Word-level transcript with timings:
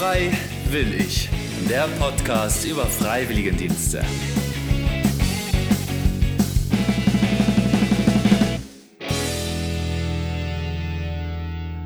Frei 0.00 0.32
will 0.70 0.94
ich. 0.98 1.28
Der 1.68 1.86
Podcast 2.00 2.64
über 2.64 2.86
Freiwilligendienste. 2.86 4.02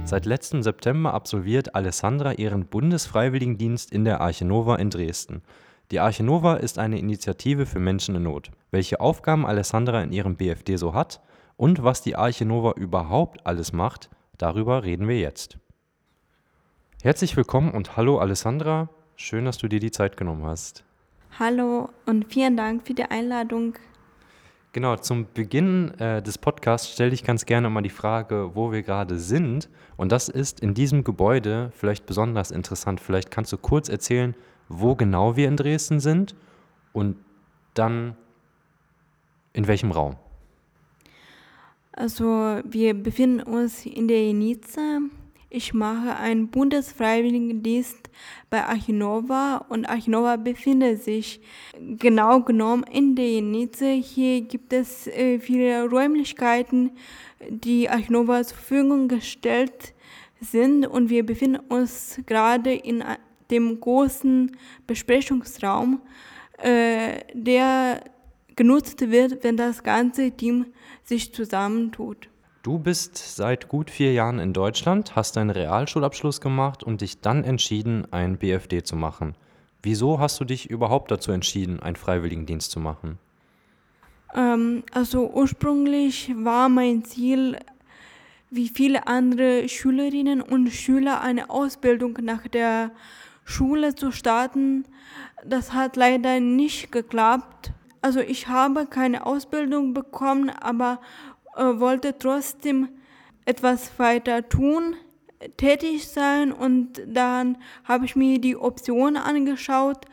Seit 0.04 0.27
letztem 0.27 0.62
September 0.62 1.12
absolviert 1.12 1.74
Alessandra 1.74 2.35
ihren 2.35 2.66
Bundesfreiwilligendienst 2.66 3.90
in 3.90 4.04
der 4.04 4.20
Arche 4.20 4.44
Nova 4.44 4.76
in 4.76 4.90
Dresden. 4.90 5.42
Die 5.90 5.98
Arche 5.98 6.22
Nova 6.22 6.54
ist 6.54 6.78
eine 6.78 7.00
Initiative 7.00 7.66
für 7.66 7.80
Menschen 7.80 8.14
in 8.14 8.22
Not. 8.22 8.52
Welche 8.70 9.00
Aufgaben 9.00 9.44
Alessandra 9.44 10.00
in 10.04 10.12
ihrem 10.12 10.36
BFD 10.36 10.76
so 10.76 10.94
hat 10.94 11.20
und 11.56 11.82
was 11.82 12.00
die 12.00 12.14
Arche 12.14 12.44
Nova 12.44 12.74
überhaupt 12.76 13.44
alles 13.44 13.72
macht, 13.72 14.08
darüber 14.38 14.84
reden 14.84 15.08
wir 15.08 15.18
jetzt. 15.18 15.58
Herzlich 17.05 17.36
willkommen 17.36 17.73
und 17.73 17.98
hallo 17.98 18.16
Alessandra, 18.16 18.88
schön, 19.15 19.45
dass 19.45 19.59
du 19.59 19.69
dir 19.69 19.78
die 19.78 19.91
Zeit 19.91 20.16
genommen 20.16 20.47
hast. 20.47 20.84
Hallo 21.38 21.91
und 22.06 22.33
vielen 22.33 22.56
Dank 22.56 22.87
für 22.87 22.95
die 22.95 23.05
Einladung. 23.05 23.74
Genau, 24.73 24.97
zum 24.97 25.27
Beginn 25.34 25.91
äh, 26.01 26.23
des 26.23 26.38
Podcasts 26.38 26.91
stelle 26.91 27.12
ich 27.12 27.23
ganz 27.23 27.45
gerne 27.45 27.69
mal 27.69 27.83
die 27.83 27.91
Frage, 27.91 28.52
wo 28.55 28.73
wir 28.73 28.83
gerade 28.83 29.19
sind. 29.19 29.69
Und 29.98 30.12
das 30.12 30.30
ist 30.30 30.61
in 30.61 30.73
diesem 30.73 31.05
Gebäude 31.05 31.70
vielleicht 31.77 32.06
besonders 32.06 32.51
interessant. 32.51 33.01
Vielleicht 33.01 33.30
kannst 33.30 33.52
du 33.52 33.59
kurz 33.59 33.91
erzählen, 33.91 34.34
wo 34.70 34.95
genau 34.95 35.36
wir 35.36 35.47
in 35.47 35.59
Dresden 35.59 36.00
sind 36.00 36.34
und 36.95 37.19
dann 37.75 38.16
in 39.52 39.66
welchem 39.66 39.91
Raum. 39.91 40.16
Also 41.92 42.62
wir 42.64 42.95
befinden 42.95 43.42
uns 43.42 43.84
in 43.84 44.09
der 44.09 44.25
Jenice. 44.25 44.78
Ich 45.56 45.72
mache 45.72 46.16
einen 46.16 46.48
Bundesfreiwilligendienst 46.48 48.10
bei 48.50 48.64
Archinova 48.64 49.58
und 49.68 49.86
Archinova 49.88 50.34
befindet 50.34 51.05
sich 51.05 51.41
genau 51.78 52.41
genommen 52.41 52.83
in 52.91 53.14
der 53.14 53.28
Jenice. 53.30 54.02
Hier 54.02 54.41
gibt 54.41 54.72
es 54.72 55.06
äh, 55.06 55.38
viele 55.38 55.88
Räumlichkeiten, 55.88 56.91
die 57.48 57.88
Archinova 57.88 58.42
zur 58.42 58.56
Verfügung 58.56 59.06
gestellt 59.06 59.94
sind 60.41 60.88
und 60.88 61.08
wir 61.08 61.24
befinden 61.24 61.61
uns 61.68 62.20
gerade 62.27 62.74
in 62.74 63.05
dem 63.48 63.78
großen 63.78 64.56
Besprechungsraum, 64.89 66.00
äh, 66.58 67.20
der 67.33 68.02
genutzt 68.56 69.08
wird, 69.08 69.44
wenn 69.44 69.56
das 69.56 69.84
ganze 69.84 70.33
Team 70.33 70.66
sich 71.05 71.33
zusammentut. 71.33 72.28
Du 72.65 72.79
bist 72.79 73.19
seit 73.19 73.69
gut 73.69 73.91
vier 73.91 74.15
Jahren 74.15 74.39
in 74.39 74.55
Deutschland, 74.55 75.15
hast 75.15 75.37
deinen 75.37 75.51
Realschulabschluss 75.51 76.41
gemacht 76.41 76.83
und 76.83 77.03
dich 77.03 77.20
dann 77.20 77.45
entschieden, 77.45 78.11
ein 78.11 78.39
BFD 78.39 78.83
zu 78.83 78.97
machen. 78.97 79.34
Wieso 79.83 80.19
hast 80.19 80.41
du 80.41 80.47
dich 80.47 80.70
überhaupt 80.70 81.11
dazu 81.11 81.31
entschieden, 81.31 81.79
einen 81.81 81.97
Freiwilligendienst 81.97 82.70
zu 82.70 82.81
machen? 82.81 83.19
Ähm, 84.35 84.83
also 84.95 85.31
ursprünglich 85.31 86.33
war 86.39 86.70
mein 86.70 87.05
Ziel, 87.05 87.59
wie 88.48 88.70
viele 88.70 89.09
andere 89.09 89.69
Schülerinnen 89.69 90.41
und 90.41 90.70
Schüler, 90.70 91.20
eine 91.20 91.51
Ausbildung 91.51 92.17
nach 92.23 92.48
der 92.48 92.92
Schule 93.45 93.95
zu 93.95 94.11
starten. 94.11 94.87
Das 95.45 95.75
hat 95.75 95.97
leider 95.97 96.41
nicht 96.41 96.91
geklappt. 96.91 97.73
Also 98.01 98.20
ich 98.20 98.48
habe 98.48 98.87
keine 98.87 99.27
Ausbildung 99.27 99.92
bekommen, 99.92 100.48
aber 100.48 101.01
wollte 101.56 102.19
trotzdem 102.19 102.88
etwas 103.44 103.98
weiter 103.98 104.48
tun, 104.48 104.97
tätig 105.56 106.08
sein 106.08 106.52
und 106.52 107.02
dann 107.06 107.58
habe 107.84 108.06
ich 108.06 108.16
mir 108.16 108.41
die 108.41 108.56
Option 108.56 109.16
angeschaut, 109.16 110.06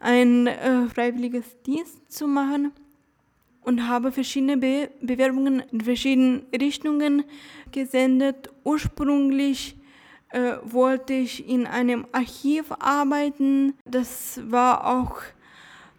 ein 0.00 0.46
äh, 0.46 0.86
freiwilliges 0.88 1.60
Dienst 1.62 2.12
zu 2.12 2.28
machen 2.28 2.72
und 3.62 3.88
habe 3.88 4.12
verschiedene 4.12 4.56
Be 4.56 4.90
Bewerbungen 5.00 5.60
in 5.72 5.80
verschiedenen 5.80 6.46
Richtungen 6.52 7.24
gesendet. 7.72 8.50
Ursprünglich 8.62 9.76
äh, 10.30 10.54
wollte 10.62 11.14
ich 11.14 11.48
in 11.48 11.66
einem 11.66 12.06
Archiv 12.12 12.70
arbeiten. 12.78 13.74
Das 13.84 14.40
war 14.48 14.86
auch 14.86 15.16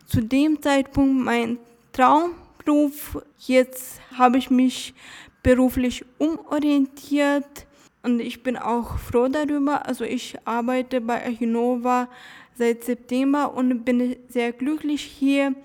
zu 0.05 0.21
dem 0.21 0.61
Zeitpunkt 0.61 1.25
mein 1.25 1.57
Traum 1.91 2.35
Beruf. 2.67 3.17
Jetzt 3.37 4.01
habe 4.17 4.37
ich 4.37 4.49
mich 4.49 4.93
beruflich 5.41 6.03
umorientiert 6.17 7.65
und 8.03 8.19
ich 8.19 8.43
bin 8.43 8.57
auch 8.57 8.97
froh 8.97 9.29
darüber. 9.29 9.85
Also 9.85 10.03
ich 10.03 10.35
arbeite 10.43 10.99
bei 10.99 11.25
Achinova 11.25 12.09
seit 12.55 12.83
September 12.83 13.53
und 13.53 13.85
bin 13.85 14.17
sehr 14.27 14.51
glücklich 14.51 15.01
hier. 15.01 15.55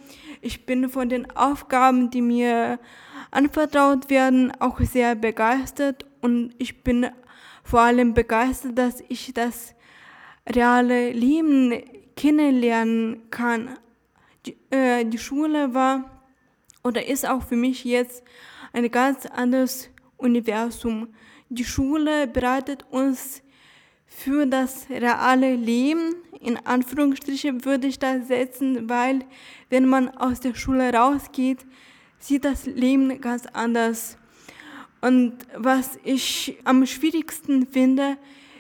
Ich 0.43 0.65
bin 0.65 0.89
von 0.89 1.09
den 1.09 1.29
Aufgaben, 1.33 2.09
die 2.11 2.23
mir 2.23 2.79
anvertraut 3.33 4.09
werden, 4.09 4.53
auch 4.61 4.79
sehr 4.79 5.17
begeistert 5.17 6.07
und 6.21 6.55
ich 6.59 6.85
bin 6.85 7.09
vor 7.65 7.81
allem 7.81 8.15
begeistert, 8.15 8.79
dass 8.79 9.03
ich 9.09 9.35
das 9.35 9.75
reale 10.49 11.11
Leben 11.11 11.83
kennenlernen 12.15 13.29
kann. 13.31 13.71
Die, 14.47 14.57
äh, 14.71 15.05
die 15.05 15.19
Schule 15.19 15.75
war 15.75 16.12
oder 16.83 17.07
ist 17.07 17.29
auch 17.29 17.43
für 17.43 17.57
mich 17.57 17.85
jetzt 17.85 18.23
ein 18.73 18.91
ganz 18.91 19.27
anderes 19.27 19.91
Universum. 20.17 21.09
Die 21.49 21.65
Schule 21.65 22.27
bereitet 22.27 22.85
uns 22.91 23.43
für 24.07 24.47
das 24.47 24.89
reale 24.91 25.55
Leben. 25.55 26.15
In 26.41 26.57
Anführungsstrichen 26.57 27.65
würde 27.65 27.87
ich 27.87 27.99
das 27.99 28.29
setzen, 28.29 28.89
weil 28.89 29.21
wenn 29.71 29.87
man 29.87 30.09
aus 30.11 30.41
der 30.41 30.55
Schule 30.55 30.93
rausgeht, 30.93 31.59
sieht 32.19 32.45
das 32.45 32.67
Leben 32.67 33.21
ganz 33.21 33.47
anders. 33.53 34.17
Und 35.01 35.35
was 35.57 35.99
ich 36.05 36.59
am 36.65 36.87
schwierigsten 36.87 37.67
finde, 37.67 38.17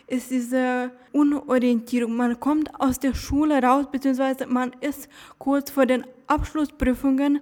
ist 0.08 0.30
diese 0.30 0.90
Unorientierung. 1.12 2.16
Man 2.16 2.38
kommt 2.40 2.68
aus 2.80 2.98
der 2.98 3.14
Schule 3.14 3.62
raus, 3.62 3.86
beziehungsweise 3.90 4.46
man 4.46 4.72
ist 4.80 5.08
kurz 5.38 5.70
vor 5.70 5.86
den 5.86 6.04
Abschlussprüfungen 6.26 7.40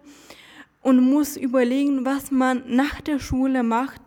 und 0.83 1.01
muss 1.01 1.37
überlegen, 1.37 2.05
was 2.05 2.31
man 2.31 2.63
nach 2.67 3.01
der 3.01 3.19
Schule 3.19 3.63
macht 3.63 4.03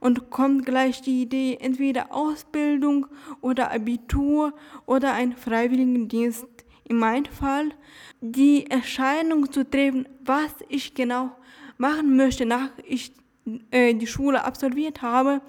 und 0.00 0.30
kommt 0.30 0.66
gleich 0.66 1.02
die 1.02 1.22
Idee, 1.22 1.58
entweder 1.60 2.12
Ausbildung 2.12 3.06
oder 3.40 3.72
Abitur 3.72 4.54
oder 4.86 5.12
ein 5.12 5.34
Freiwilligendienst. 5.34 6.46
In 6.84 6.96
meinem 6.96 7.26
Fall 7.26 7.70
die 8.20 8.68
Entscheidung 8.68 9.50
zu 9.52 9.68
treffen, 9.68 10.08
was 10.24 10.52
ich 10.68 10.94
genau 10.94 11.30
machen 11.78 12.16
möchte, 12.16 12.44
nach 12.44 12.70
ich 12.84 13.12
äh, 13.70 13.94
die 13.94 14.06
Schule 14.06 14.44
absolviert 14.44 15.00
habe, 15.00 15.40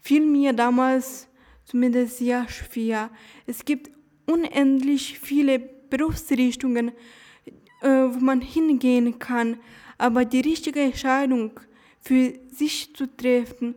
fiel 0.00 0.24
mir 0.24 0.52
damals 0.52 1.28
zumindest 1.64 2.18
sehr 2.18 2.48
schwer. 2.48 3.10
Es 3.46 3.64
gibt 3.64 3.90
unendlich 4.26 5.18
viele 5.18 5.58
Berufsrichtungen, 5.58 6.92
äh, 7.82 7.88
wo 7.88 8.20
man 8.20 8.40
hingehen 8.40 9.18
kann 9.18 9.58
aber 9.98 10.24
die 10.24 10.40
richtige 10.40 10.80
Entscheidung 10.80 11.60
für 12.00 12.32
sich 12.50 12.94
zu 12.94 13.06
treffen, 13.16 13.74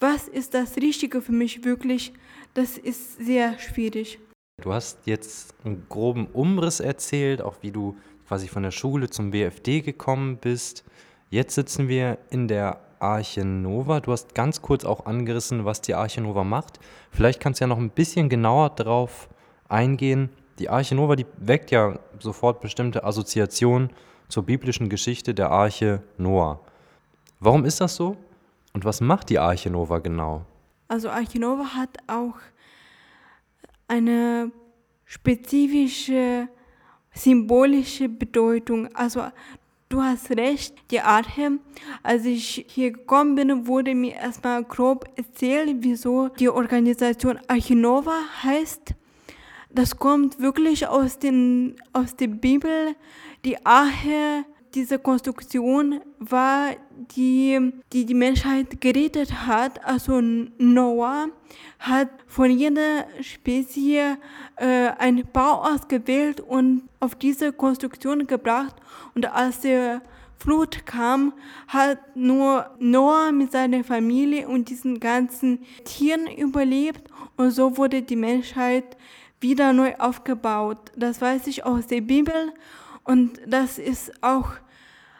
was 0.00 0.28
ist 0.28 0.54
das 0.54 0.76
Richtige 0.76 1.20
für 1.20 1.32
mich 1.32 1.64
wirklich, 1.64 2.12
das 2.54 2.78
ist 2.78 3.18
sehr 3.18 3.58
schwierig. 3.58 4.18
Du 4.62 4.72
hast 4.72 5.06
jetzt 5.06 5.54
einen 5.64 5.86
groben 5.88 6.28
Umriss 6.28 6.78
erzählt, 6.80 7.42
auch 7.42 7.56
wie 7.62 7.72
du 7.72 7.96
quasi 8.28 8.48
von 8.48 8.62
der 8.62 8.70
Schule 8.70 9.10
zum 9.10 9.32
BFD 9.32 9.80
gekommen 9.80 10.38
bist. 10.38 10.84
Jetzt 11.28 11.56
sitzen 11.56 11.88
wir 11.88 12.18
in 12.30 12.46
der 12.46 12.80
Arche 13.00 13.44
Nova. 13.44 14.00
Du 14.00 14.12
hast 14.12 14.34
ganz 14.34 14.62
kurz 14.62 14.84
auch 14.84 15.06
angerissen, 15.06 15.64
was 15.64 15.80
die 15.80 15.94
Arche 15.94 16.20
Nova 16.20 16.44
macht. 16.44 16.78
Vielleicht 17.10 17.40
kannst 17.40 17.60
du 17.60 17.64
ja 17.64 17.68
noch 17.68 17.78
ein 17.78 17.90
bisschen 17.90 18.28
genauer 18.28 18.70
darauf 18.70 19.28
eingehen. 19.68 20.30
Die 20.58 20.68
Arche 20.68 20.94
Nova, 20.94 21.16
die 21.16 21.26
weckt 21.36 21.70
ja 21.72 21.98
sofort 22.20 22.60
bestimmte 22.60 23.04
Assoziationen 23.04 23.90
zur 24.28 24.42
biblischen 24.44 24.88
Geschichte 24.88 25.34
der 25.34 25.50
Arche 25.50 26.02
Noah. 26.18 26.60
Warum 27.40 27.64
ist 27.64 27.80
das 27.80 27.96
so? 27.96 28.16
Und 28.72 28.84
was 28.84 29.00
macht 29.00 29.30
die 29.30 29.38
Arche 29.38 29.70
Noah 29.70 30.00
genau? 30.00 30.44
Also 30.88 31.08
Arche 31.10 31.38
Noah 31.38 31.74
hat 31.74 31.98
auch 32.06 32.36
eine 33.88 34.50
spezifische 35.04 36.48
symbolische 37.14 38.08
Bedeutung. 38.08 38.88
Also 38.94 39.24
du 39.88 40.02
hast 40.02 40.30
recht, 40.30 40.74
die 40.90 41.00
Arche, 41.00 41.58
als 42.02 42.24
ich 42.24 42.66
hier 42.68 42.92
gekommen 42.92 43.36
bin, 43.36 43.66
wurde 43.66 43.94
mir 43.94 44.14
erstmal 44.14 44.64
grob 44.64 45.08
erzählt, 45.16 45.76
wieso 45.80 46.28
die 46.28 46.48
Organisation 46.48 47.38
Archinova 47.48 48.18
heißt. 48.42 48.94
Das 49.74 49.96
kommt 49.96 50.38
wirklich 50.38 50.86
aus, 50.86 51.18
den, 51.18 51.74
aus 51.92 52.14
der 52.14 52.28
Bibel. 52.28 52.94
Die 53.44 53.66
Arche, 53.66 54.44
diese 54.72 55.00
Konstruktion 55.00 56.00
war, 56.20 56.76
die, 57.16 57.72
die 57.92 58.06
die 58.06 58.14
Menschheit 58.14 58.80
gerettet 58.80 59.46
hat. 59.46 59.84
Also 59.84 60.20
Noah 60.20 61.26
hat 61.80 62.08
von 62.28 62.50
jeder 62.50 63.06
Spezie 63.20 64.16
äh, 64.56 64.90
einen 64.98 65.26
Bau 65.32 65.64
ausgewählt 65.64 66.40
und 66.40 66.88
auf 67.00 67.16
diese 67.16 67.52
Konstruktion 67.52 68.28
gebracht. 68.28 68.76
Und 69.16 69.26
als 69.26 69.60
der 69.62 70.02
Flut 70.36 70.86
kam, 70.86 71.32
hat 71.66 71.98
nur 72.14 72.70
Noah 72.78 73.32
mit 73.32 73.50
seiner 73.50 73.82
Familie 73.82 74.46
und 74.46 74.68
diesen 74.68 75.00
ganzen 75.00 75.64
Tieren 75.84 76.28
überlebt 76.28 77.10
und 77.36 77.50
so 77.50 77.76
wurde 77.76 78.02
die 78.02 78.16
Menschheit 78.16 78.96
wieder 79.44 79.74
neu 79.74 79.94
aufgebaut. 79.98 80.90
Das 80.96 81.20
weiß 81.20 81.46
ich 81.48 81.66
aus 81.66 81.86
der 81.86 82.00
Bibel 82.00 82.34
und 83.04 83.38
das 83.46 83.78
ist 83.78 84.10
auch 84.22 84.52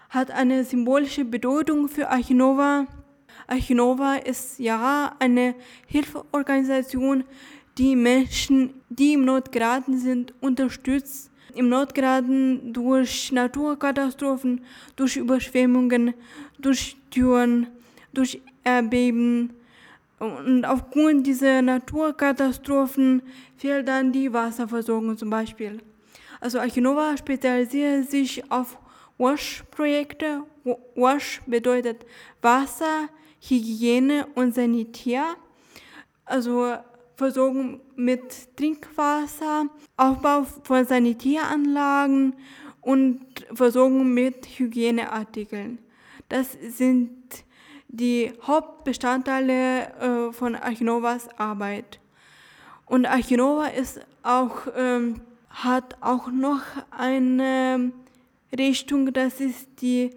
hat 0.09 0.31
eine 0.31 0.65
symbolische 0.65 1.27
Bedeutung 1.27 1.89
für 1.89 2.09
Archinova. 2.09 2.87
Archinova 3.47 4.15
ist 4.15 4.59
ja 4.59 5.15
eine 5.19 5.55
Hilfeorganisation, 5.87 7.25
die 7.77 7.97
Menschen, 7.97 8.81
die 8.89 9.13
im 9.13 9.27
Not 9.27 9.51
sind, 9.89 10.33
unterstützt. 10.41 11.31
Im 11.55 11.69
Not 11.69 11.93
durch 12.73 13.31
Naturkatastrophen, 13.31 14.63
durch 14.97 15.17
Überschwemmungen, 15.17 16.15
durch 16.59 16.97
Türen, 17.11 17.67
durch 18.15 18.41
Erdbeben. 18.65 19.53
Und 20.25 20.65
aufgrund 20.65 21.27
dieser 21.27 21.63
Naturkatastrophen 21.63 23.23
fehlt 23.57 23.89
dann 23.89 24.13
die 24.13 24.33
Wasserversorgung 24.33 25.17
zum 25.17 25.31
Beispiel. 25.31 25.81
Also 26.41 26.59
Archinova 26.59 27.17
spezialisiert 27.17 28.11
sich 28.11 28.51
auf 28.51 28.79
WASH-Projekte. 29.19 30.43
WASH 30.95 31.43
bedeutet 31.47 32.05
Wasser, 32.43 33.09
Hygiene 33.41 34.27
und 34.35 34.55
Sanitär. 34.55 35.37
Also 36.25 36.75
Versorgung 37.17 37.81
mit 37.95 38.57
Trinkwasser, 38.57 39.67
Aufbau 39.97 40.45
von 40.65 40.85
Sanitäranlagen 40.85 42.35
und 42.81 43.21
Versorgung 43.53 44.13
mit 44.13 44.47
Hygieneartikeln. 44.59 45.79
Das 46.29 46.57
sind 46.71 47.44
die 47.97 48.33
Hauptbestandteile 48.43 50.29
äh, 50.29 50.33
von 50.33 50.57
Archinovas 50.57 51.29
Arbeit. 51.39 52.01
Und 52.87 53.07
Archinova 53.07 53.67
ist 53.67 54.01
auch, 54.23 54.67
ähm, 54.77 55.21
hat 55.49 55.97
auch 56.01 56.29
noch 56.31 56.63
eine 56.91 57.93
Richtung, 58.57 59.13
das 59.13 59.41
ist 59.41 59.69
die 59.81 60.11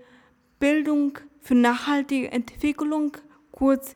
Bildung 0.60 1.20
für 1.40 1.56
nachhaltige 1.56 2.32
Entwicklung, 2.32 3.16
kurz 3.52 3.96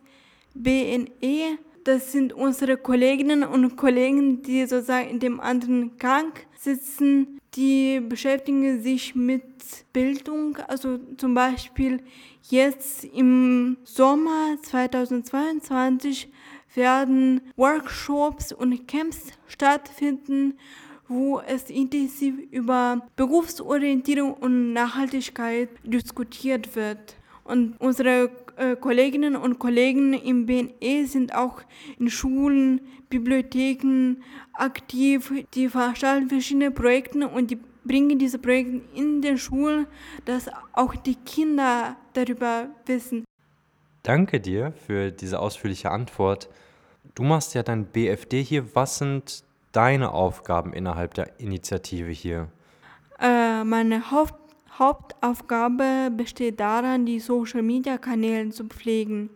BNE. 0.53 1.57
Das 1.83 2.11
sind 2.11 2.33
unsere 2.33 2.77
Kolleginnen 2.77 3.43
und 3.43 3.75
Kollegen, 3.75 4.43
die 4.43 4.65
sozusagen 4.67 5.09
in 5.09 5.19
dem 5.19 5.39
anderen 5.39 5.97
Gang 5.97 6.31
sitzen, 6.55 7.39
die 7.55 7.99
beschäftigen 7.99 8.81
sich 8.81 9.15
mit 9.15 9.43
Bildung. 9.91 10.57
Also 10.67 10.99
zum 11.17 11.33
Beispiel 11.33 12.03
jetzt 12.49 13.03
im 13.03 13.77
Sommer 13.83 14.57
2022 14.61 16.31
werden 16.75 17.41
Workshops 17.55 18.53
und 18.53 18.87
Camps 18.87 19.33
stattfinden, 19.47 20.59
wo 21.07 21.39
es 21.39 21.69
intensiv 21.69 22.35
über 22.51 23.01
Berufsorientierung 23.15 24.35
und 24.35 24.73
Nachhaltigkeit 24.73 25.69
diskutiert 25.83 26.75
wird. 26.75 27.15
Und 27.43 27.75
unsere 27.79 28.29
Kolleginnen 28.79 29.35
und 29.35 29.59
Kollegen 29.59 30.13
im 30.13 30.45
BNE 30.45 31.05
sind 31.05 31.35
auch 31.35 31.61
in 31.99 32.09
Schulen, 32.09 32.81
Bibliotheken 33.09 34.17
aktiv. 34.53 35.31
Die 35.53 35.69
veranstalten 35.69 36.29
verschiedene 36.29 36.71
Projekte 36.71 37.27
und 37.27 37.51
die 37.51 37.59
bringen 37.83 38.19
diese 38.19 38.39
Projekte 38.39 38.81
in 38.93 39.21
den 39.21 39.37
Schulen, 39.37 39.87
dass 40.25 40.49
auch 40.73 40.95
die 40.95 41.15
Kinder 41.15 41.95
darüber 42.13 42.67
wissen. 42.85 43.25
Danke 44.03 44.39
dir 44.39 44.73
für 44.87 45.11
diese 45.11 45.39
ausführliche 45.39 45.91
Antwort. 45.91 46.49
Du 47.15 47.23
machst 47.23 47.53
ja 47.53 47.63
dein 47.63 47.85
BFD 47.85 48.41
hier. 48.43 48.75
Was 48.75 48.97
sind 48.97 49.43
deine 49.71 50.11
Aufgaben 50.11 50.73
innerhalb 50.73 51.13
der 51.13 51.39
Initiative 51.39 52.09
hier? 52.09 52.47
Äh, 53.19 53.63
meine 53.63 54.09
Haupt 54.09 54.40
Hauptaufgabe 54.77 56.11
besteht 56.15 56.59
darin, 56.59 57.05
die 57.05 57.19
Social-Media-Kanäle 57.19 58.49
zu 58.49 58.65
pflegen. 58.65 59.29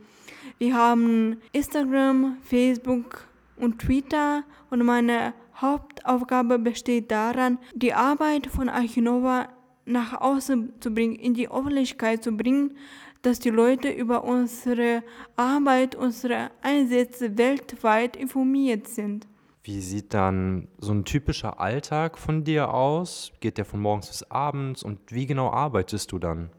Wir 0.58 0.76
haben 0.76 1.38
Instagram, 1.52 2.38
Facebook 2.42 3.28
und 3.58 3.80
Twitter 3.80 4.44
und 4.70 4.84
meine 4.84 5.34
Hauptaufgabe 5.60 6.60
besteht 6.60 7.12
daran, 7.12 7.58
die 7.74 7.94
Arbeit 7.94 8.48
von 8.48 8.70
Archinova 8.70 9.50
nach 9.86 10.20
außen 10.20 10.74
zu 10.80 10.94
bringen, 10.94 11.16
in 11.16 11.34
die 11.34 11.50
Öffentlichkeit 11.50 12.24
zu 12.24 12.32
bringen, 12.36 12.78
dass 13.22 13.40
die 13.40 13.50
Leute 13.50 13.90
über 13.90 14.24
unsere 14.24 15.04
Arbeit, 15.36 15.96
unsere 15.96 16.52
Einsätze 16.62 17.38
weltweit 17.38 18.16
informiert 18.16 18.88
sind. 18.88 19.28
Wie 19.66 19.82
sieht 19.82 20.14
dann 20.14 20.68
so 20.78 20.94
ein 20.94 21.06
typischer 21.06 21.60
Alltag 21.60 22.20
von 22.20 22.44
dir 22.44 22.72
aus? 22.72 23.32
Geht 23.40 23.58
der 23.58 23.66
von 23.66 23.80
morgens 23.80 24.10
bis 24.10 24.22
abends 24.30 24.84
und 24.84 25.00
wie 25.12 25.26
genau 25.26 25.50
arbeitest 25.50 26.12
du 26.12 26.20
dann? 26.20 26.52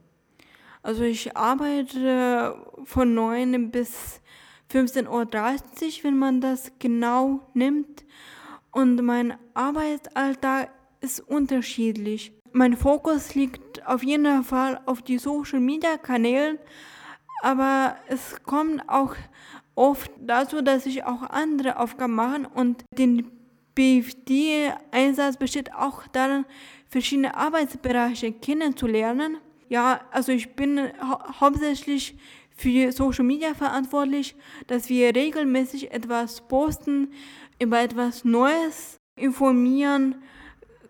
Also 0.82 1.05
ich 1.05 1.37
arbeite 1.37 2.56
von 2.82 3.14
9 3.14 3.70
bis 3.70 4.20
15.30 4.73 5.08
Uhr, 5.08 6.03
wenn 6.03 6.19
man 6.19 6.41
das 6.41 6.73
genau 6.81 7.49
nimmt. 7.55 8.05
Und 8.73 9.00
mein 9.05 9.35
Arbeitsalltag 9.55 10.73
ist 11.00 11.20
unterschiedlich. 11.20 12.32
Mein 12.50 12.76
Fokus 12.76 13.37
liegt 13.37 13.87
auf 13.87 14.02
jeden 14.02 14.43
Fall 14.43 14.81
auf 14.85 15.00
die 15.02 15.19
Social 15.19 15.61
Media 15.61 15.97
Kanälen, 15.97 16.59
aber 17.41 17.99
es 18.09 18.43
kommt 18.43 18.82
auch 18.88 19.14
oft 19.76 20.11
dazu, 20.19 20.62
dass 20.62 20.87
ich 20.87 21.05
auch 21.05 21.23
andere 21.23 21.78
Aufgaben 21.78 22.14
mache 22.14 22.49
und 22.55 22.84
den 22.99 23.31
BFD-Einsatz 23.76 25.37
besteht 25.37 25.73
auch 25.75 26.06
darin, 26.08 26.44
verschiedene 26.88 27.37
Arbeitsbereiche 27.37 28.32
kennenzulernen. 28.32 29.37
Ja, 29.69 30.00
also 30.11 30.32
ich 30.32 30.55
bin 30.55 30.81
hau 31.00 31.20
hauptsächlich 31.40 32.17
für 32.56 32.90
Social 32.90 33.25
Media 33.25 33.55
verantwortlich, 33.55 34.34
dass 34.67 34.88
wir 34.88 35.14
regelmäßig 35.14 35.93
etwas 35.93 36.40
posten, 36.49 37.12
über 37.61 37.81
etwas 37.81 38.25
Neues 38.25 38.96
informieren. 39.17 40.17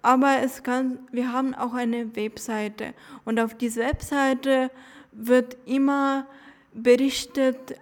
Aber 0.03 0.39
es 0.43 0.63
kann, 0.63 1.01
wir 1.11 1.33
haben 1.33 1.55
auch 1.55 1.75
eine 1.75 2.15
Webseite 2.15 2.95
und 3.25 3.41
auf 3.41 3.55
dieser 3.57 3.87
Webseite 3.87 4.71
wird 5.11 5.57
immer 5.65 6.27
berichtet, 6.73 7.75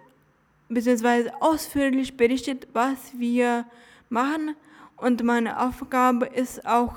beziehungsweise 0.69 1.31
ausführlich 1.41 2.17
berichtet, 2.17 2.67
was 2.73 2.97
wir 3.17 3.65
machen. 4.09 4.55
Und 4.97 5.23
meine 5.23 5.59
Aufgabe 5.59 6.25
ist 6.25 6.65
auch, 6.65 6.95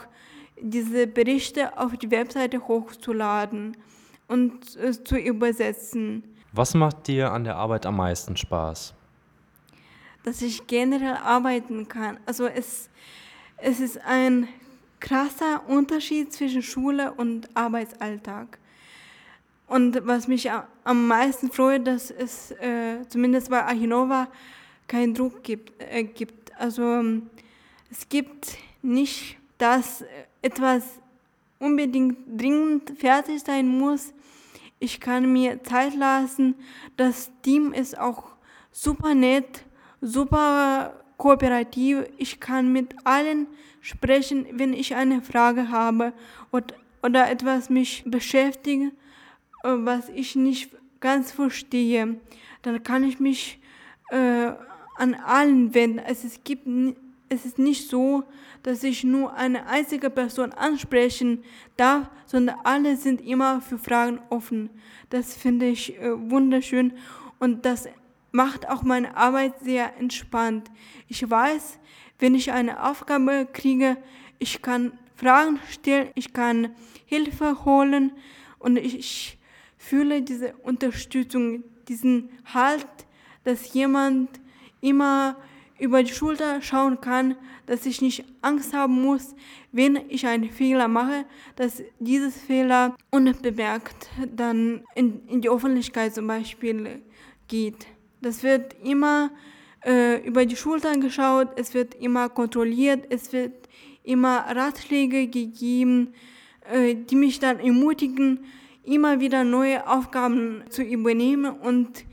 diese 0.60 1.06
Berichte 1.06 1.78
auf 1.78 1.96
die 1.96 2.10
Webseite 2.10 2.66
hochzuladen 2.66 3.76
und 4.26 4.76
äh, 4.76 4.92
zu 4.92 5.16
übersetzen. 5.16 6.24
Was 6.52 6.74
macht 6.74 7.06
dir 7.06 7.32
an 7.32 7.44
der 7.44 7.56
Arbeit 7.56 7.86
am 7.86 7.96
meisten 7.96 8.36
Spaß? 8.36 8.94
Dass 10.24 10.42
ich 10.42 10.66
generell 10.66 11.14
arbeiten 11.14 11.88
kann. 11.88 12.18
Also 12.26 12.46
es, 12.46 12.90
es 13.58 13.80
ist 13.80 14.00
ein 14.04 14.48
krasser 15.00 15.68
Unterschied 15.68 16.32
zwischen 16.32 16.62
Schule 16.62 17.12
und 17.12 17.48
Arbeitsalltag. 17.54 18.58
Und 19.68 20.06
was 20.06 20.28
mich 20.28 20.50
am 20.84 21.06
meisten 21.06 21.50
freut, 21.50 21.86
dass 21.86 22.10
es 22.10 22.52
äh, 22.52 23.06
zumindest 23.08 23.50
bei 23.50 23.64
Achinova 23.66 24.28
keinen 24.86 25.12
Druck 25.12 25.42
gibt. 25.42 25.72
Äh, 25.78 26.04
gibt. 26.04 26.50
Also 26.58 26.82
ähm, 26.82 27.28
es 27.90 28.08
gibt 28.08 28.56
nicht, 28.80 29.36
dass 29.58 30.04
etwas 30.40 30.84
unbedingt 31.58 32.16
dringend 32.40 32.98
fertig 32.98 33.40
sein 33.40 33.68
muss. 33.68 34.14
Ich 34.78 35.00
kann 35.00 35.30
mir 35.32 35.62
Zeit 35.62 35.94
lassen. 35.94 36.54
Das 36.96 37.30
Team 37.42 37.74
ist 37.74 37.98
auch 37.98 38.24
super 38.72 39.14
nett, 39.14 39.64
super 40.00 40.94
kooperativ. 41.18 42.04
Ich 42.16 42.40
kann 42.40 42.72
mit 42.72 42.94
allen 43.04 43.46
sprechen, 43.82 44.46
wenn 44.52 44.72
ich 44.72 44.94
eine 44.94 45.20
Frage 45.20 45.68
habe 45.70 46.14
oder, 46.52 46.74
oder 47.02 47.30
etwas 47.30 47.68
mich 47.68 48.04
beschäftigt 48.06 48.92
was 49.76 50.08
ich 50.08 50.36
nicht 50.36 50.70
ganz 51.00 51.32
verstehe, 51.32 52.20
dann 52.62 52.82
kann 52.82 53.04
ich 53.04 53.20
mich 53.20 53.60
äh, 54.10 54.52
an 54.96 55.14
allen 55.14 55.74
wenden. 55.74 56.00
Also 56.00 56.26
es 56.26 56.42
gibt 56.44 56.66
es 57.30 57.44
ist 57.44 57.58
nicht 57.58 57.88
so, 57.88 58.24
dass 58.62 58.82
ich 58.82 59.04
nur 59.04 59.34
eine 59.34 59.66
einzige 59.66 60.10
Person 60.10 60.52
ansprechen 60.52 61.44
darf, 61.76 62.08
sondern 62.26 62.56
alle 62.64 62.96
sind 62.96 63.20
immer 63.20 63.60
für 63.60 63.78
Fragen 63.78 64.20
offen. 64.30 64.70
Das 65.10 65.36
finde 65.36 65.66
ich 65.66 65.98
äh, 65.98 66.30
wunderschön 66.30 66.94
und 67.38 67.64
das 67.66 67.88
macht 68.32 68.68
auch 68.68 68.82
meine 68.82 69.16
Arbeit 69.16 69.60
sehr 69.60 69.96
entspannt. 69.98 70.70
Ich 71.06 71.28
weiß, 71.28 71.78
wenn 72.18 72.34
ich 72.34 72.52
eine 72.52 72.82
Aufgabe 72.88 73.46
kriege, 73.52 73.96
ich 74.38 74.62
kann 74.62 74.92
Fragen 75.14 75.58
stellen, 75.70 76.10
ich 76.14 76.32
kann 76.32 76.74
Hilfe 77.06 77.64
holen 77.64 78.12
und 78.58 78.76
ich 78.76 79.37
fühle 79.78 80.22
diese 80.22 80.54
Unterstützung, 80.62 81.64
diesen 81.88 82.28
Halt, 82.44 82.86
dass 83.44 83.72
jemand 83.72 84.28
immer 84.80 85.36
über 85.78 86.02
die 86.02 86.12
Schulter 86.12 86.60
schauen 86.60 87.00
kann, 87.00 87.36
dass 87.66 87.86
ich 87.86 88.02
nicht 88.02 88.24
Angst 88.42 88.74
haben 88.74 89.00
muss, 89.00 89.34
wenn 89.70 89.96
ich 90.08 90.26
einen 90.26 90.50
Fehler 90.50 90.88
mache, 90.88 91.24
dass 91.56 91.82
dieses 92.00 92.36
Fehler 92.36 92.96
unbemerkt 93.10 94.08
dann 94.34 94.82
in, 94.94 95.26
in 95.28 95.40
die 95.40 95.48
Öffentlichkeit 95.48 96.14
zum 96.14 96.26
Beispiel 96.26 97.00
geht. 97.46 97.86
Das 98.20 98.42
wird 98.42 98.74
immer 98.82 99.30
äh, 99.84 100.26
über 100.26 100.44
die 100.44 100.56
Schultern 100.56 101.00
geschaut, 101.00 101.48
es 101.56 101.74
wird 101.74 101.94
immer 101.94 102.28
kontrolliert, 102.28 103.06
es 103.10 103.32
wird 103.32 103.68
immer 104.02 104.38
Ratschläge 104.38 105.28
gegeben, 105.28 106.14
äh, 106.70 106.96
die 106.96 107.16
mich 107.16 107.38
dann 107.38 107.60
ermutigen, 107.60 108.40
immer 108.88 109.20
wieder 109.20 109.44
neue 109.44 109.86
Aufgaben 109.86 110.64
zu 110.70 110.82
übernehmen 110.82 111.52
und 111.52 112.04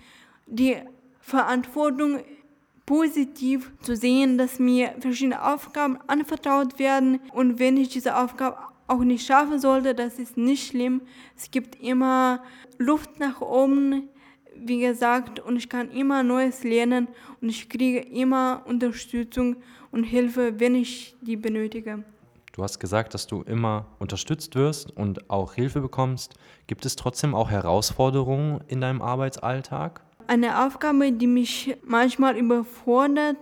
die 0.46 0.75
Verantwortung 1.20 2.20
positiv 2.86 3.72
zu 3.82 3.96
sehen, 3.96 4.38
dass 4.38 4.60
mir 4.60 4.94
verschiedene 5.00 5.44
Aufgaben 5.44 5.98
anvertraut 6.08 6.77
werden 6.77 7.20
und 7.34 7.58
wenn 7.60 7.77
ich 7.77 7.89
diese 7.89 8.15
Aufgabe 8.15 8.58
auch 8.88 9.03
nicht 9.03 9.25
schaffen 9.25 9.60
sollte, 9.60 9.96
das 9.96 10.20
ist 10.20 10.38
nicht 10.38 10.67
schlimm. 10.67 11.01
Es 11.36 11.50
gibt 11.50 11.82
immer 11.82 12.44
Luft 12.77 13.20
nach 13.20 13.41
oben, 13.41 14.10
wie 14.55 14.82
gesagt, 14.82 15.39
und 15.39 15.58
ich 15.58 15.70
kann 15.70 15.89
immer 15.89 16.22
Neues 16.22 16.63
lernen 16.63 17.08
und 17.41 17.50
ich 17.50 17.67
kriege 17.70 18.00
immer 18.00 18.63
Unterstützung 18.65 19.58
und 19.91 20.03
Hilfe, 20.03 20.60
wenn 20.60 20.75
ich 20.75 21.15
die 21.22 21.38
benötige. 21.38 22.03
Du 22.56 22.64
hast 22.64 22.80
gesagt, 22.80 23.14
dass 23.14 23.28
du 23.28 23.42
immer 23.42 23.86
unterstützt 24.00 24.56
wirst 24.56 24.90
und 24.90 25.30
auch 25.30 25.56
Hilfe 25.56 25.82
bekommst. 25.82 26.36
Gibt 26.68 26.86
es 26.86 26.96
trotzdem 26.96 27.36
auch 27.36 27.50
Herausforderungen 27.50 28.64
in 28.70 28.80
deinem 28.80 29.02
Arbeitsalltag? 29.02 30.02
Eine 30.28 30.66
Aufgabe, 30.66 31.12
die 31.12 31.28
mich 31.28 31.76
manchmal 31.84 32.38
überfordert, 32.38 33.36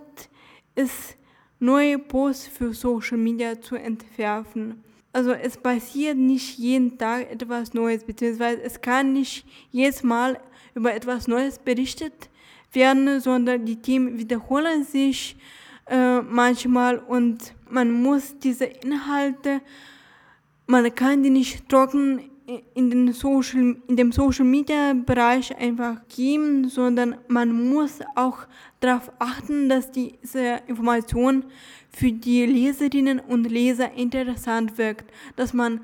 ist, 0.74 1.16
neue 1.60 2.00
Posts 2.00 2.48
für 2.48 2.74
Social 2.74 3.16
Media 3.16 3.60
zu 3.60 3.76
entwerfen. 3.76 4.82
Also 5.12 5.30
es 5.30 5.58
passiert 5.58 6.16
nicht 6.16 6.58
jeden 6.58 6.98
Tag 6.98 7.30
etwas 7.30 7.72
Neues, 7.72 8.02
beziehungsweise 8.02 8.62
es 8.62 8.80
kann 8.80 9.12
nicht 9.12 9.46
jedes 9.70 10.02
Mal 10.02 10.40
über 10.74 10.92
etwas 10.92 11.28
Neues 11.28 11.60
berichtet 11.60 12.28
werden, 12.72 13.20
sondern 13.20 13.64
die 13.64 13.80
Themen 13.80 14.18
wiederholen 14.18 14.82
sich 14.82 15.36
äh, 15.86 16.20
manchmal 16.20 16.98
und 16.98 17.54
man 17.74 17.90
muss 17.90 18.38
diese 18.38 18.66
Inhalte, 18.66 19.60
man 20.66 20.94
kann 20.94 21.24
die 21.24 21.30
nicht 21.30 21.68
trocken 21.68 22.30
in, 22.74 22.90
den 22.90 23.12
Social, 23.12 23.76
in 23.88 23.96
dem 23.96 24.12
Social 24.12 24.44
Media 24.44 24.94
Bereich 24.94 25.56
einfach 25.56 25.96
geben, 26.08 26.68
sondern 26.68 27.16
man 27.26 27.52
muss 27.52 27.98
auch 28.14 28.46
darauf 28.78 29.10
achten, 29.18 29.68
dass 29.68 29.90
diese 29.90 30.60
Information 30.68 31.46
für 31.90 32.12
die 32.12 32.46
Leserinnen 32.46 33.18
und 33.18 33.50
Leser 33.50 33.92
interessant 33.94 34.78
wirkt, 34.78 35.10
dass 35.34 35.52
man 35.52 35.80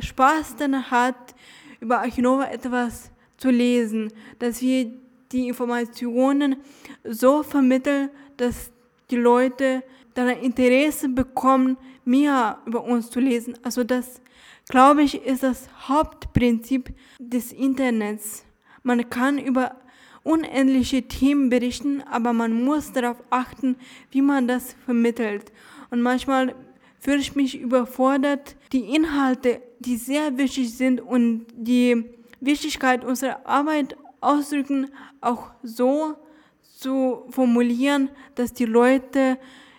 Spaß 0.00 0.56
dann 0.56 0.90
hat, 0.90 1.34
über 1.80 1.98
Archinova 1.98 2.50
etwas 2.50 3.10
zu 3.38 3.50
lesen, 3.50 4.12
dass 4.38 4.62
wir 4.62 4.92
die 5.32 5.48
Informationen 5.48 6.56
so 7.02 7.42
vermitteln, 7.42 8.10
dass 8.36 8.70
die 9.10 9.16
Leute 9.16 9.82
dann 10.14 10.28
Interesse 10.28 11.08
bekommen, 11.08 11.76
mehr 12.04 12.58
über 12.66 12.84
uns 12.84 13.10
zu 13.10 13.20
lesen. 13.20 13.58
Also 13.62 13.84
das, 13.84 14.20
glaube 14.68 15.02
ich, 15.02 15.24
ist 15.24 15.42
das 15.42 15.68
Hauptprinzip 15.88 16.94
des 17.18 17.52
Internets. 17.52 18.44
Man 18.82 19.08
kann 19.10 19.38
über 19.38 19.76
unendliche 20.22 21.02
Themen 21.02 21.50
berichten, 21.50 22.02
aber 22.10 22.32
man 22.32 22.64
muss 22.64 22.92
darauf 22.92 23.22
achten, 23.30 23.76
wie 24.10 24.22
man 24.22 24.48
das 24.48 24.74
vermittelt. 24.84 25.52
Und 25.90 26.00
manchmal 26.00 26.54
fühle 26.98 27.18
ich 27.18 27.36
mich 27.36 27.60
überfordert, 27.60 28.56
die 28.72 28.94
Inhalte, 28.94 29.60
die 29.78 29.96
sehr 29.96 30.38
wichtig 30.38 30.74
sind 30.74 31.00
und 31.00 31.46
die 31.54 32.04
Wichtigkeit 32.40 33.04
unserer 33.04 33.46
Arbeit 33.46 33.96
ausdrücken, 34.20 34.90
auch 35.20 35.50
so 35.62 36.16
zu 36.62 37.26
formulieren, 37.30 38.08
dass 38.34 38.52
die 38.54 38.64
Leute 38.64 39.38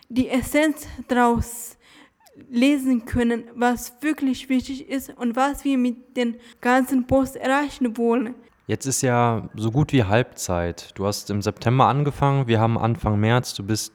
die 0.10 0.30
Essenz 0.30 0.88
daraus 1.08 1.78
lesen 2.50 3.06
können, 3.06 3.46
was 3.56 3.94
wirklich 4.02 4.50
wichtig 4.50 4.90
ist 4.90 5.10
und 5.18 5.36
was 5.36 5.64
wir 5.64 5.78
mit 5.78 6.18
den 6.18 6.36
ganzen 6.62 7.08
Posts 7.08 7.38
erreichen 7.38 7.98
wollen. 7.98 8.36
Jetzt 8.68 8.86
ist 8.86 9.02
ja 9.04 9.48
so 9.56 9.72
gut 9.72 9.94
wie 9.94 10.04
Halbzeit. 10.04 10.90
Du 10.96 11.06
hast 11.06 11.30
im 11.30 11.42
September 11.42 11.86
angefangen, 11.86 12.48
wir 12.48 12.60
haben 12.60 12.78
Anfang 12.78 13.20
März, 13.20 13.54
du 13.54 13.64
bist 13.64 13.94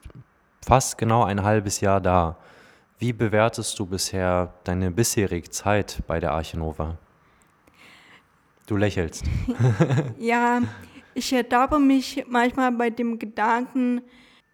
fast 0.65 0.97
genau 0.97 1.25
ein 1.25 1.43
halbes 1.43 1.81
Jahr 1.81 2.01
da. 2.01 2.37
Wie 2.99 3.13
bewertest 3.13 3.79
du 3.79 3.87
bisher 3.87 4.55
deine 4.65 4.91
bisherige 4.91 5.49
Zeit 5.49 6.03
bei 6.07 6.21
der 6.21 6.33
Archinova? 6.33 6.99
Du 8.67 8.77
lächelst. 8.77 9.25
ja, 10.19 10.61
ich 11.15 11.33
ertappe 11.33 11.79
mich 11.79 12.25
manchmal 12.29 12.71
bei 12.73 12.91
dem 12.91 13.19
Gedanken, 13.19 14.03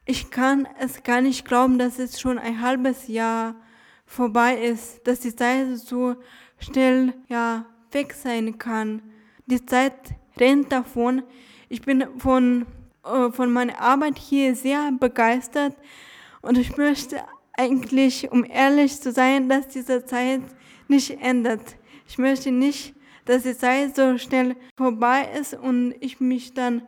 ich 0.06 0.30
kann 0.30 0.68
es 0.80 1.02
gar 1.02 1.20
nicht 1.20 1.44
glauben, 1.44 1.78
dass 1.78 1.98
es 1.98 2.20
schon 2.20 2.38
ein 2.38 2.60
halbes 2.60 3.08
Jahr 3.08 3.56
vorbei 4.06 4.56
ist, 4.56 5.06
dass 5.06 5.20
die 5.20 5.34
Zeit 5.34 5.76
so 5.78 6.14
schnell 6.58 7.12
ja, 7.28 7.66
weg 7.90 8.14
sein 8.14 8.56
kann. 8.56 9.02
Die 9.46 9.66
Zeit 9.66 9.94
rennt 10.38 10.72
davon. 10.72 11.22
Ich 11.68 11.82
bin 11.82 12.06
von, 12.18 12.66
äh, 13.04 13.30
von 13.32 13.52
meiner 13.52 13.80
Arbeit 13.80 14.18
hier 14.18 14.54
sehr 14.54 14.92
begeistert 14.92 15.74
und 16.40 16.56
ich 16.56 16.76
möchte 16.76 17.20
eigentlich, 17.58 18.30
um 18.30 18.44
ehrlich 18.44 19.00
zu 19.00 19.10
sein, 19.10 19.48
dass 19.48 19.68
diese 19.68 20.04
Zeit 20.04 20.42
nicht 20.86 21.20
ändert. 21.20 21.76
Ich 22.06 22.16
möchte 22.16 22.52
nicht 22.52 22.96
dass 23.26 23.42
die 23.42 23.56
Zeit 23.56 23.94
so 23.94 24.16
schnell 24.16 24.56
vorbei 24.76 25.28
ist 25.38 25.52
und 25.52 25.94
ich 26.00 26.20
mich 26.20 26.54
dann 26.54 26.82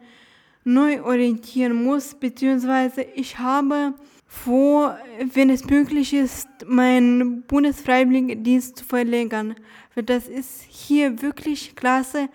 neu 0.72 1.02
orientieren 1.02 1.82
muss, 1.82 2.14
beziehungsweise 2.14 3.02
ich 3.02 3.38
habe 3.38 3.94
vor, 4.26 4.98
wenn 5.32 5.50
es 5.50 5.64
möglich 5.64 6.12
ist, 6.12 6.48
meinen 6.66 7.42
Bundesfreiwilligendienst 7.42 8.78
zu 8.78 8.84
verlängern. 8.84 9.54
Das 9.96 10.28
ist 10.28 10.62
hier 10.68 11.22
wirklich 11.22 11.74
klasse. 11.74 12.28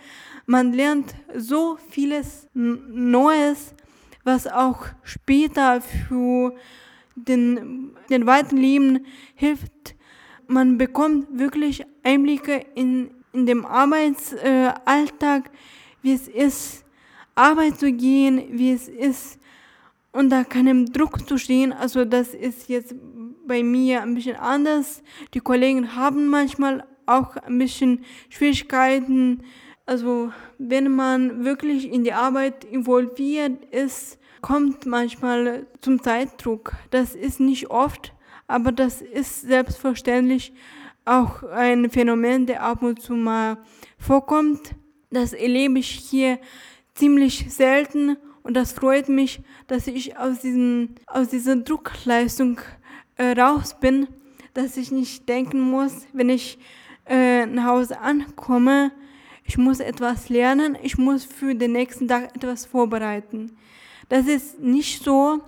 Man 0.46 0.74
lernt 0.74 1.14
so 1.36 1.78
vieles 1.90 2.50
Neues, 2.54 3.76
was 4.24 4.48
auch 4.48 4.88
später 5.04 5.82
für 5.82 6.56
den, 7.16 7.92
den 8.10 8.26
weiteren 8.26 8.58
Leben 8.58 9.06
hilft. 9.36 9.96
Man 10.48 10.78
bekommt 10.78 11.28
wirklich 11.38 11.86
Einblicke 12.04 12.66
in 12.76 13.12
in 13.34 13.48
dem 13.48 13.66
Arbeitsalltag, 13.66 15.50
wie 16.02 16.14
es 16.14 16.28
ist, 16.28 16.83
Arbeit 17.36 17.80
zu 17.80 17.92
gehen, 17.92 18.44
wie 18.52 18.72
es 18.72 18.88
ist, 18.88 19.40
unter 20.12 20.46
keinem 20.46 20.92
Druck 20.92 21.28
zu 21.28 21.38
stehen. 21.38 21.74
Also 21.74 22.06
das 22.06 22.34
ist 22.34 22.70
jetzt 22.70 22.96
bei 23.48 23.64
mir 23.64 24.02
ein 24.02 24.14
bisschen 24.14 24.36
anders. 24.36 25.02
Die 25.34 25.40
Kollegen 25.40 25.96
haben 25.96 26.28
manchmal 26.28 26.86
auch 27.06 27.36
ein 27.38 27.58
bisschen 27.58 28.06
Schwierigkeiten. 28.30 29.44
Also 29.86 30.32
wenn 30.58 30.96
man 30.96 31.44
wirklich 31.44 31.92
in 31.92 32.04
die 32.04 32.14
Arbeit 32.14 32.64
involviert 32.64 33.66
ist, 33.74 34.20
kommt 34.42 34.86
manchmal 34.86 35.66
zum 35.82 36.02
Zeitdruck. 36.02 36.74
Das 36.92 37.16
ist 37.16 37.40
nicht 37.40 37.70
oft, 37.70 38.14
aber 38.48 38.72
das 38.72 39.02
ist 39.02 39.42
selbstverständlich 39.42 40.54
auch 41.06 41.44
ein 41.44 41.90
Phänomen, 41.90 42.46
der 42.46 42.64
ab 42.64 42.82
und 42.82 43.02
zu 43.02 43.14
mal 43.14 43.58
vorkommt. 43.98 44.76
Das 45.10 45.34
erlebe 45.34 45.80
ich 45.80 45.90
hier 45.90 46.40
ziemlich 46.94 47.48
selten 47.50 48.18
und 48.44 48.56
das 48.56 48.74
freut 48.74 49.10
mich, 49.10 49.42
dass 49.68 49.88
ich 49.88 50.18
aus, 50.18 50.40
diesen, 50.40 50.96
aus 51.08 51.30
dieser 51.30 51.56
Druckleistung 51.56 52.60
äh, 53.16 53.40
raus 53.40 53.78
bin, 53.80 54.08
dass 54.54 54.78
ich 54.78 54.92
nicht 54.92 55.28
denken 55.28 55.62
muss, 55.62 56.06
wenn 56.14 56.30
ich 56.30 56.60
äh, 57.08 57.46
nach 57.46 57.66
Hause 57.66 58.00
ankomme, 58.00 58.92
ich 59.46 59.58
muss 59.58 59.80
etwas 59.80 60.30
lernen, 60.30 60.78
ich 60.82 60.98
muss 60.98 61.26
für 61.26 61.56
den 61.56 61.74
nächsten 61.74 62.08
Tag 62.08 62.36
etwas 62.36 62.66
vorbereiten. 62.66 63.58
Das 64.10 64.28
ist 64.28 64.60
nicht 64.60 65.04
so. 65.04 65.42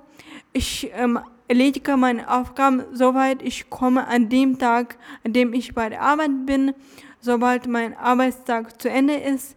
Ich 0.53 0.91
ähm, 0.93 1.19
erledige 1.47 1.95
meine 1.95 2.29
Aufgaben, 2.29 2.83
soweit 2.91 3.41
ich 3.41 3.69
komme 3.69 4.07
an 4.07 4.29
dem 4.29 4.57
Tag, 4.57 4.97
an 5.23 5.33
dem 5.33 5.53
ich 5.53 5.73
bei 5.73 5.89
der 5.89 6.01
Arbeit 6.01 6.45
bin. 6.45 6.73
Sobald 7.19 7.67
mein 7.67 7.95
Arbeitstag 7.95 8.81
zu 8.81 8.89
Ende 8.89 9.15
ist, 9.15 9.55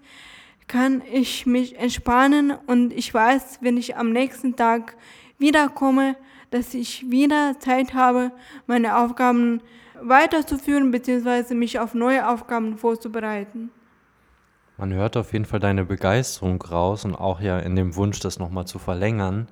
kann 0.69 1.03
ich 1.11 1.47
mich 1.47 1.79
entspannen 1.79 2.53
und 2.67 2.93
ich 2.93 3.13
weiß, 3.13 3.59
wenn 3.63 3.77
ich 3.77 3.97
am 3.97 4.11
nächsten 4.11 4.55
Tag 4.55 4.97
wiederkomme, 5.39 6.15
dass 6.51 6.75
ich 6.75 7.11
wieder 7.11 7.59
Zeit 7.59 7.95
habe, 7.95 8.31
meine 8.67 8.99
Aufgaben 8.99 9.61
weiterzuführen 10.01 10.91
bzw. 10.91 11.55
mich 11.55 11.79
auf 11.81 11.95
neue 11.95 12.29
Aufgaben 12.29 12.77
vorzubereiten. 12.77 13.71
Man 14.77 14.95
hört 14.95 15.17
auf 15.17 15.33
jeden 15.33 15.45
Fall 15.45 15.59
deine 15.59 15.85
Begeisterung 15.85 16.63
raus 16.63 17.05
und 17.05 17.17
auch 17.17 17.41
ja 17.41 17.59
in 17.59 17.75
dem 17.75 17.97
Wunsch, 17.97 18.21
das 18.21 18.39
nochmal 18.39 18.67
zu 18.67 18.79
verlängern. 18.79 19.49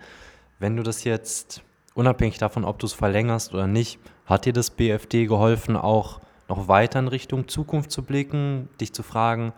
Wenn 0.61 0.76
du 0.76 0.85
das 0.85 1.02
jetzt, 1.02 1.62
unabhängig 1.94 2.38
davon, 2.38 2.64
ob 2.64 2.78
du 2.78 2.87
es 2.87 2.92
verlängerst 2.92 3.52
oder 3.52 3.66
nicht, 3.66 3.99
hat 4.26 4.44
dir 4.44 4.52
das 4.52 4.70
BFD 4.70 5.26
geholfen, 5.26 5.76
auch 5.76 6.20
noch 6.49 6.68
weiter 6.68 7.00
in 7.00 7.08
Richtung 7.08 7.49
Zukunft 7.49 7.90
zu 7.90 8.04
blicken, 8.04 8.68
dich 8.80 8.92
zu 8.92 9.02
fragen, 9.02 9.52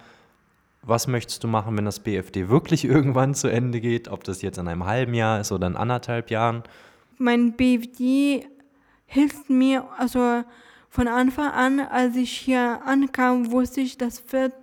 was 0.88 1.06
möchtest 1.06 1.44
du 1.44 1.48
machen, 1.48 1.76
wenn 1.76 1.84
das 1.84 2.00
BFD 2.00 2.48
wirklich 2.48 2.84
irgendwann 2.86 3.34
zu 3.34 3.48
Ende 3.48 3.80
geht, 3.80 4.08
ob 4.08 4.24
das 4.24 4.42
jetzt 4.42 4.58
in 4.58 4.68
einem 4.68 4.86
halben 4.86 5.14
Jahr 5.14 5.40
ist 5.40 5.52
oder 5.52 5.66
in 5.66 5.76
anderthalb 5.76 6.30
Jahren? 6.30 6.62
Mein 7.18 7.52
BFD 7.52 8.46
hilft 9.06 9.50
mir, 9.50 9.88
also 9.98 10.44
von 10.90 11.08
Anfang 11.08 11.50
an, 11.50 11.80
als 11.80 12.16
ich 12.16 12.32
hier 12.32 12.80
ankam, 12.84 13.50
wusste 13.50 13.80
ich, 13.80 13.98
das 13.98 14.32
wird 14.32 14.54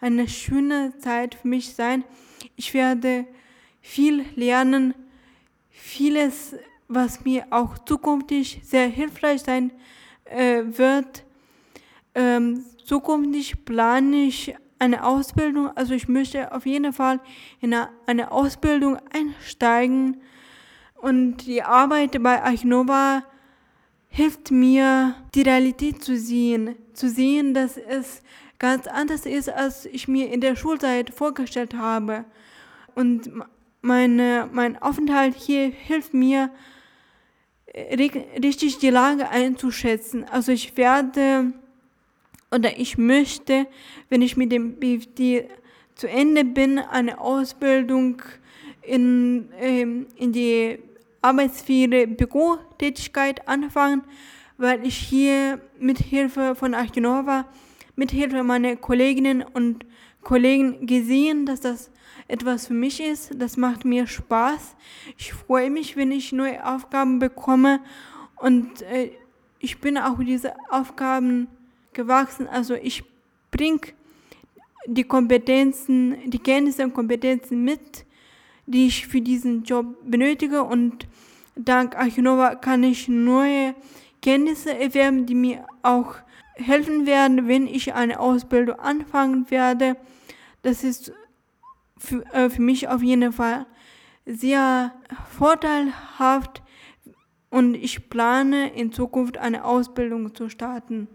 eine 0.00 0.28
schöne 0.28 0.96
Zeit 0.98 1.34
für 1.34 1.48
mich 1.48 1.74
sein. 1.74 2.04
Ich 2.56 2.74
werde 2.74 3.26
viel 3.80 4.24
lernen, 4.36 4.94
vieles, 5.70 6.54
was 6.88 7.24
mir 7.24 7.46
auch 7.50 7.78
zukünftig 7.78 8.60
sehr 8.62 8.86
hilfreich 8.88 9.42
sein 9.42 9.72
äh, 10.24 10.62
wird. 10.66 11.24
Ähm, 12.14 12.64
zukünftig 12.84 13.64
plane 13.64 14.24
ich 14.24 14.54
eine 14.78 15.04
Ausbildung, 15.04 15.70
also 15.76 15.94
ich 15.94 16.08
möchte 16.08 16.52
auf 16.52 16.66
jeden 16.66 16.92
Fall 16.92 17.20
in 17.60 17.74
eine, 18.06 18.32
Ausbildung 18.32 18.98
einsteigen 19.12 20.20
und 20.96 21.38
die 21.46 21.62
Arbeit 21.62 22.22
bei 22.22 22.42
Archinova 22.42 23.22
hilft 24.08 24.50
mir, 24.50 25.14
die 25.34 25.42
Realität 25.42 26.02
zu 26.02 26.16
sehen, 26.16 26.76
zu 26.92 27.08
sehen, 27.08 27.54
dass 27.54 27.76
es 27.76 28.22
ganz 28.58 28.86
anders 28.86 29.26
ist, 29.26 29.48
als 29.48 29.86
ich 29.86 30.08
mir 30.08 30.32
in 30.32 30.40
der 30.40 30.56
Schulzeit 30.56 31.10
vorgestellt 31.10 31.74
habe. 31.74 32.24
Und 32.94 33.30
meine, 33.82 34.48
mein 34.52 34.80
Aufenthalt 34.80 35.34
hier 35.34 35.68
hilft 35.68 36.14
mir, 36.14 36.50
richtig 37.76 38.78
die 38.78 38.90
Lage 38.90 39.28
einzuschätzen. 39.28 40.24
Also 40.30 40.52
ich 40.52 40.76
werde 40.76 41.52
oder 42.54 42.78
ich 42.78 42.96
möchte, 42.96 43.66
wenn 44.08 44.22
ich 44.22 44.36
mit 44.36 44.52
dem 44.52 44.76
BFD 44.76 45.48
zu 45.94 46.08
Ende 46.08 46.44
bin, 46.44 46.78
eine 46.78 47.20
Ausbildung 47.20 48.22
in, 48.82 49.48
ähm, 49.60 50.06
in 50.16 50.32
die 50.32 50.78
Arbeitssphäre 51.22 52.06
Bürotätigkeit 52.06 53.48
anfangen, 53.48 54.02
weil 54.58 54.86
ich 54.86 54.96
hier 54.96 55.60
mit 55.80 55.98
Hilfe 55.98 56.54
von 56.54 56.74
Archinova 56.74 57.46
mithilfe 57.96 58.42
meiner 58.42 58.76
Kolleginnen 58.76 59.42
und 59.42 59.86
Kollegen 60.22 60.86
gesehen, 60.86 61.46
dass 61.46 61.60
das 61.60 61.90
etwas 62.28 62.66
für 62.66 62.74
mich 62.74 63.00
ist. 63.00 63.32
Das 63.40 63.56
macht 63.56 63.84
mir 63.84 64.06
Spaß. 64.06 64.76
Ich 65.18 65.32
freue 65.32 65.70
mich, 65.70 65.96
wenn 65.96 66.12
ich 66.12 66.32
neue 66.32 66.64
Aufgaben 66.64 67.18
bekomme 67.18 67.80
und 68.36 68.82
äh, 68.82 69.12
ich 69.58 69.80
bin 69.80 69.96
auch 69.96 70.18
diese 70.18 70.54
Aufgaben 70.70 71.48
gewachsen. 71.94 72.46
Also 72.48 72.74
ich 72.74 73.04
bringe 73.50 73.80
die 74.86 75.04
Kompetenzen, 75.04 76.30
die 76.30 76.38
Kenntnisse 76.38 76.84
und 76.84 76.94
Kompetenzen 76.94 77.64
mit, 77.64 78.04
die 78.66 78.86
ich 78.86 79.06
für 79.06 79.20
diesen 79.20 79.64
Job 79.64 79.86
benötige 80.04 80.62
und 80.62 81.06
dank 81.56 81.96
Archinova 81.96 82.56
kann 82.56 82.82
ich 82.82 83.08
neue 83.08 83.74
Kenntnisse 84.20 84.76
erwerben, 84.78 85.26
die 85.26 85.34
mir 85.34 85.66
auch 85.82 86.16
helfen 86.54 87.06
werden, 87.06 87.48
wenn 87.48 87.66
ich 87.66 87.94
eine 87.94 88.20
Ausbildung 88.20 88.78
anfangen 88.78 89.50
werde. 89.50 89.96
Das 90.62 90.84
ist 90.84 91.12
für, 91.98 92.24
äh, 92.32 92.48
für 92.48 92.62
mich 92.62 92.88
auf 92.88 93.02
jeden 93.02 93.32
Fall 93.32 93.66
sehr 94.26 94.94
vorteilhaft 95.30 96.62
und 97.50 97.74
ich 97.74 98.08
plane 98.08 98.72
in 98.74 98.92
Zukunft 98.92 99.38
eine 99.38 99.64
Ausbildung 99.64 100.34
zu 100.34 100.48
starten. 100.48 101.08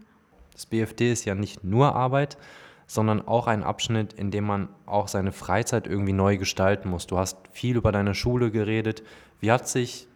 Das 0.59 0.65
BFD 0.65 1.13
ist 1.13 1.23
ja 1.23 1.35
nicht 1.35 1.63
nur 1.63 1.95
Arbeit, 1.95 2.37
sondern 2.85 3.25
auch 3.25 3.47
ein 3.47 3.63
Abschnitt, 3.63 4.11
in 4.11 4.29
dem 4.29 4.43
man 4.43 4.67
auch 4.85 5.07
seine 5.07 5.31
Freizeit 5.31 5.87
irgendwie 5.87 6.11
neu 6.11 6.35
gestalten 6.35 6.89
muss. 6.89 7.07
Du 7.07 7.17
hast 7.17 7.37
viel 7.53 7.77
über 7.77 7.93
deine 7.93 8.13
Schule 8.13 8.51
geredet. 8.51 9.01
Wie 9.39 9.53
hat 9.53 9.69
sich 9.69 10.09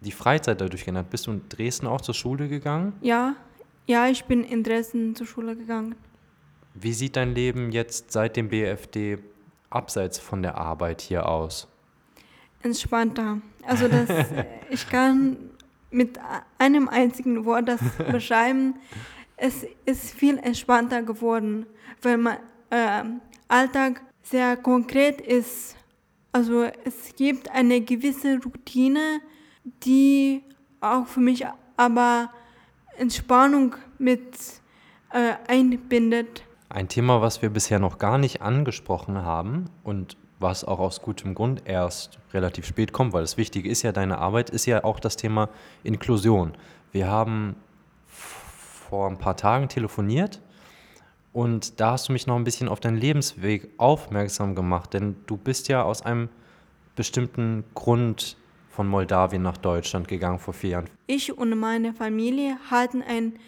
die 0.00 0.12
Freizeit 0.12 0.60
dadurch 0.60 0.84
geändert? 0.84 1.10
Bist 1.10 1.26
du 1.26 1.32
in 1.32 1.48
Dresden 1.48 1.88
auch 1.88 2.00
zur 2.00 2.14
Schule 2.14 2.46
gegangen? 2.46 2.92
Ja, 3.00 3.34
ja, 3.88 4.06
ich 4.06 4.24
bin 4.26 4.44
in 4.44 4.62
Dresden 4.62 5.16
zur 5.16 5.26
Schule 5.26 5.56
gegangen. 5.56 5.96
Wie 6.74 6.92
sieht 6.92 7.16
dein 7.16 7.34
Leben 7.34 7.72
jetzt 7.72 8.12
seit 8.12 8.36
dem 8.36 8.50
BFD 8.50 9.18
abseits 9.68 10.20
von 10.20 10.42
der 10.42 10.58
Arbeit 10.58 11.00
hier 11.00 11.28
aus? 11.28 11.66
Entspannter. 12.62 13.38
Also 13.66 13.88
das, 13.88 14.08
ich 14.70 14.88
kann 14.88 15.38
mit 15.90 16.20
einem 16.58 16.88
einzigen 16.88 17.44
Wort 17.44 17.68
das 17.68 17.80
beschreiben. 18.12 18.76
Es 19.40 19.64
ist 19.84 20.10
viel 20.10 20.38
entspannter 20.38 21.02
geworden, 21.02 21.66
weil 22.02 22.18
mein 22.18 22.38
äh, 22.70 23.04
Alltag 23.46 24.02
sehr 24.22 24.56
konkret 24.56 25.20
ist. 25.20 25.76
Also 26.32 26.64
es 26.84 27.14
gibt 27.16 27.50
eine 27.50 27.80
gewisse 27.80 28.38
Routine, 28.44 29.20
die 29.84 30.42
auch 30.80 31.06
für 31.06 31.20
mich 31.20 31.46
aber 31.76 32.30
Entspannung 32.96 33.76
mit 33.98 34.36
äh, 35.12 35.34
einbindet. 35.46 36.42
Ein 36.68 36.88
Thema, 36.88 37.22
was 37.22 37.40
wir 37.40 37.50
bisher 37.50 37.78
noch 37.78 37.98
gar 37.98 38.18
nicht 38.18 38.42
angesprochen 38.42 39.24
haben 39.24 39.70
und 39.84 40.16
was 40.40 40.64
auch 40.64 40.78
aus 40.78 41.00
gutem 41.00 41.34
Grund 41.34 41.62
erst 41.64 42.18
relativ 42.32 42.66
spät 42.66 42.92
kommt, 42.92 43.12
weil 43.12 43.22
das 43.22 43.36
Wichtige 43.36 43.68
ist 43.68 43.82
ja 43.82 43.92
deine 43.92 44.18
Arbeit, 44.18 44.50
ist 44.50 44.66
ja 44.66 44.84
auch 44.84 45.00
das 45.00 45.16
Thema 45.16 45.48
Inklusion. 45.82 46.52
Wir 46.92 47.08
haben 47.08 47.56
vor 48.88 49.08
ein 49.08 49.18
paar 49.18 49.36
Tagen 49.36 49.68
telefoniert 49.68 50.40
und 51.32 51.78
da 51.80 51.92
hast 51.92 52.08
du 52.08 52.12
mich 52.12 52.26
noch 52.26 52.36
ein 52.36 52.44
bisschen 52.44 52.68
auf 52.68 52.80
deinen 52.80 52.96
Lebensweg 52.96 53.70
aufmerksam 53.76 54.54
gemacht, 54.54 54.94
denn 54.94 55.16
du 55.26 55.36
bist 55.36 55.68
ja 55.68 55.82
aus 55.82 56.02
einem 56.02 56.28
bestimmten 56.96 57.64
Grund 57.74 58.36
von 58.70 58.88
Moldawien 58.88 59.42
nach 59.42 59.56
Deutschland 59.56 60.08
gegangen 60.08 60.38
vor 60.38 60.54
vier 60.54 60.70
Jahren. 60.70 60.90
Ich 61.06 61.36
und 61.36 61.56
meine 61.58 61.92
Familie 61.92 62.58
hatten 62.70 63.02
ein 63.02 63.38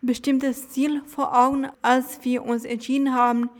bestimmtes 0.00 0.70
Ziel 0.70 1.02
vor 1.06 1.38
Augen, 1.38 1.68
als 1.82 2.24
wir 2.24 2.44
uns 2.44 2.64
entschieden 2.64 3.14
haben, 3.14 3.50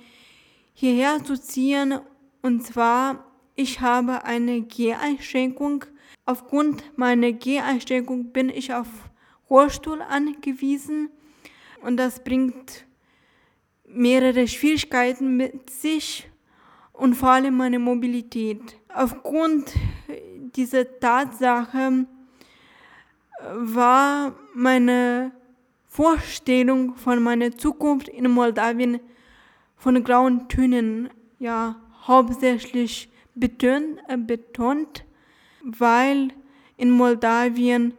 hierher 0.72 1.22
zu 1.22 1.40
ziehen. 1.40 2.00
Und 2.42 2.64
zwar, 2.64 3.24
ich 3.54 3.80
habe 3.80 4.24
eine 4.24 4.62
Geheinschränkung. 4.62 5.84
Aufgrund 6.24 6.82
meiner 6.96 7.32
Geheinschränkung 7.32 8.32
bin 8.32 8.48
ich 8.48 8.72
auf 8.74 8.88
Rollstuhl 9.48 10.02
angewiesen 10.02 11.10
und 11.82 11.96
das 11.96 12.22
bringt 12.22 12.86
mehrere 13.86 14.48
Schwierigkeiten 14.48 15.36
mit 15.36 15.70
sich 15.70 16.28
und 16.92 17.14
vor 17.14 17.30
allem 17.30 17.56
meine 17.56 17.78
Mobilität. 17.78 18.60
Aufgrund 18.92 19.72
diese 20.56 20.98
Tatsache 20.98 22.06
war 23.54 24.34
meine 24.54 25.32
Vorstellung 25.86 26.94
von 26.96 27.22
meiner 27.22 27.56
Zukunft 27.56 28.08
in 28.08 28.30
Moldawien 28.30 29.00
von 29.76 30.02
grauen 30.02 30.48
Tönen 30.48 31.10
ja 31.38 31.76
hauptsächlich 32.06 33.10
betont, 33.34 33.98
äh, 34.08 34.16
betont 34.16 35.04
weil 35.62 36.32
in 36.76 36.90
Moldawien 36.90 37.94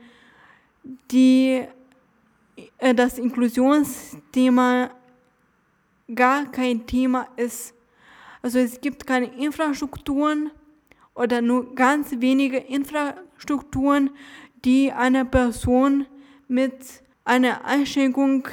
die, 1.12 1.64
das 2.96 3.18
Inklusionsthema 3.18 4.92
gar 6.14 6.52
kein 6.52 6.86
Thema 6.86 7.28
ist. 7.36 7.74
Also 8.42 8.60
es 8.60 8.80
gibt 8.80 9.06
keine 9.06 9.28
Infrastrukturen, 9.38 10.52
oder 11.18 11.42
nur 11.42 11.74
ganz 11.74 12.12
wenige 12.20 12.58
Infrastrukturen, 12.58 14.12
die 14.64 14.92
eine 14.92 15.26
Person 15.26 16.06
mit 16.48 16.76
einer 17.26 17.66
Einschränkung 17.66 18.48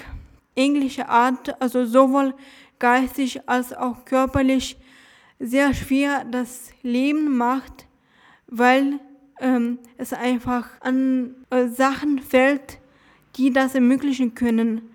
ähnlicher 0.57 1.09
Art, 1.09 1.61
also 1.61 1.85
sowohl 1.85 2.35
geistig 2.79 3.49
als 3.49 3.73
auch 3.73 4.05
körperlich, 4.05 4.79
sehr 5.39 5.75
schwer 5.75 6.25
das 6.25 6.71
Leben 6.83 7.37
macht, 7.37 7.87
weil 8.47 8.99
ähm, 9.41 9.79
es 9.99 10.13
einfach 10.13 10.69
an 10.81 11.35
äh, 11.51 11.67
Sachen 11.67 12.21
fällt, 12.21 12.79
die 13.37 13.53
das 13.53 13.75
ermöglichen 13.75 14.35
können. 14.35 14.91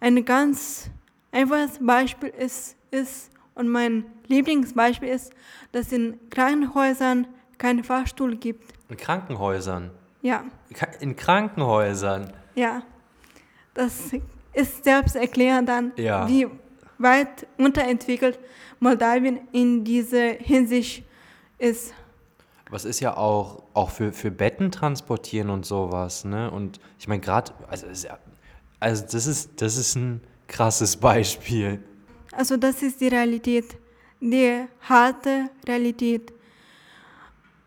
Ein 0.00 0.24
ganz 0.24 0.90
einfaches 1.32 1.78
Beispiel 1.80 2.30
ist, 2.30 2.76
ist 2.90 3.30
und 3.54 3.68
mein 3.68 4.04
Lieblingsbeispiel 4.28 5.08
ist, 5.08 5.32
dass 5.72 5.92
in 5.92 6.18
Krankenhäusern 6.30 7.26
keinen 7.58 7.82
Fahrstuhl 7.82 8.36
gibt. 8.36 8.72
In 8.88 8.96
Krankenhäusern? 8.96 9.90
Ja. 10.22 10.44
In 11.00 11.16
Krankenhäusern? 11.16 12.32
Ja. 12.54 12.82
Das 13.74 14.10
ist 14.52 14.84
selbst 14.84 15.16
erklärend 15.16 15.68
dann, 15.68 15.92
ja. 15.96 16.26
wie 16.28 16.46
weit 16.98 17.46
unterentwickelt 17.56 18.38
Moldawien 18.80 19.40
in 19.52 19.84
dieser 19.84 20.32
Hinsicht 20.32 21.04
ist. 21.58 21.94
Was 22.70 22.84
ist 22.84 23.00
ja 23.00 23.16
auch, 23.16 23.62
auch 23.74 23.90
für, 23.90 24.12
für 24.12 24.30
Betten 24.30 24.70
transportieren 24.70 25.50
und 25.50 25.64
sowas, 25.64 26.24
ne? 26.24 26.50
Und 26.50 26.80
ich 26.98 27.08
meine, 27.08 27.20
gerade, 27.20 27.52
also, 27.68 27.86
also 28.78 29.04
das, 29.10 29.26
ist, 29.26 29.62
das 29.62 29.76
ist 29.76 29.96
ein 29.96 30.20
krasses 30.46 30.96
Beispiel. 30.96 31.82
Also 32.32 32.56
das 32.56 32.82
ist 32.82 33.00
die 33.00 33.08
Realität, 33.08 33.76
die 34.20 34.64
harte 34.80 35.50
Realität. 35.66 36.32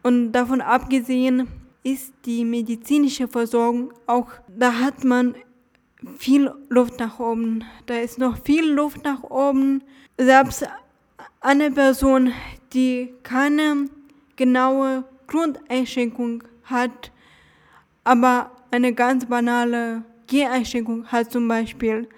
Und 0.04 0.32
davon 0.32 0.62
abgesehen 0.62 1.48
ist 1.84 2.14
die 2.26 2.46
medizinische 2.46 3.28
Versorgung 3.28 3.92
auch, 4.06 4.28
da 4.48 4.74
hat 4.74 5.04
man 5.04 5.36
viel 6.18 6.52
Luft 6.70 7.00
nach 7.00 7.20
oben. 7.20 7.64
Da 7.86 7.96
ist 7.96 8.18
noch 8.18 8.38
viel 8.44 8.72
Luft 8.72 9.04
nach 9.04 9.24
oben. 9.24 9.84
Selbst 10.18 10.66
eine 11.40 11.72
Person, 11.72 12.32
die 12.74 13.14
keine 13.24 13.90
genaue 14.42 15.04
Grundeinschränkung 15.28 16.44
hat, 16.64 17.12
aber 18.04 18.50
eine 18.72 18.92
ganz 18.92 19.28
banale 19.28 20.04
Geheinschränkung 20.26 21.06
hat 21.06 21.32
zum 21.32 21.48
Beispiel, 21.48 22.10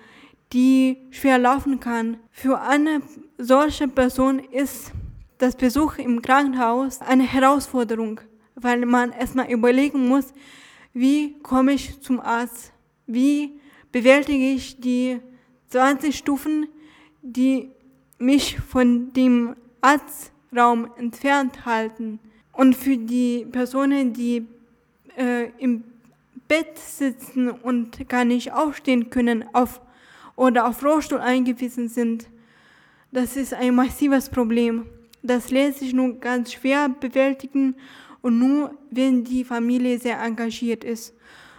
die 0.54 0.96
schwer 1.12 1.38
laufen 1.38 1.82
kann. 1.82 2.16
Für 2.32 2.62
eine 2.62 3.02
solche 3.38 3.90
Person 3.90 4.40
ist 4.40 4.94
das 5.38 5.58
Besuch 5.58 5.98
im 5.98 6.22
Krankenhaus 6.22 7.02
eine 7.02 7.24
Herausforderung, 7.24 8.22
weil 8.56 8.86
man 8.86 9.12
erstmal 9.12 9.52
überlegen 9.52 10.08
muss, 10.08 10.34
wie 10.94 11.38
komme 11.42 11.74
ich 11.74 12.00
zum 12.00 12.22
Arzt, 12.22 12.72
wie 13.06 13.60
bewältige 13.92 14.50
ich 14.52 14.80
die 14.80 15.20
20 15.68 16.18
Stufen, 16.18 16.68
die 17.22 17.70
mich 18.18 18.60
von 18.62 19.12
dem 19.12 19.58
Arztraum 20.54 20.90
entfernt 20.98 21.66
halten. 21.66 22.20
Und 22.52 22.76
für 22.76 22.98
die 22.98 23.46
Personen, 23.52 24.14
die 24.14 24.46
äh, 25.18 25.50
im 25.58 25.84
Bett 26.48 26.78
sitzen 26.78 27.50
und 27.50 28.08
gar 28.08 28.26
nicht 28.26 28.54
aufstehen 28.54 29.10
können 29.10 29.46
auf, 29.54 29.82
oder 30.36 30.68
auf 30.68 30.84
Rollstuhl 30.84 31.20
eingewiesen 31.20 31.90
sind, 31.90 32.28
das 33.12 33.36
ist 33.36 33.54
ein 33.54 33.76
massives 33.76 34.30
Problem. 34.30 34.86
Das 35.24 35.52
lässt 35.52 35.80
sich 35.80 35.94
nur 35.94 36.20
ganz 36.20 36.54
schwer 36.54 36.90
bewältigen 36.90 37.76
und 38.22 38.40
nur, 38.40 38.74
wenn 38.92 39.24
die 39.24 39.44
Familie 39.44 40.00
sehr 40.00 40.22
engagiert 40.22 40.84
ist. 40.84 41.14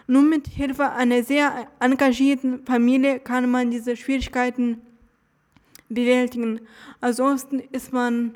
Nur 0.07 0.23
mit 0.23 0.49
Hilfe 0.49 0.91
einer 0.93 1.23
sehr 1.23 1.67
engagierten 1.81 2.65
Familie 2.67 3.21
kann 3.21 3.51
man 3.51 3.71
diese 3.71 3.97
Schwierigkeiten 3.97 4.83
bewältigen. 5.89 6.61
Ansonsten 7.01 7.61
ist 7.73 7.93
man 7.93 8.35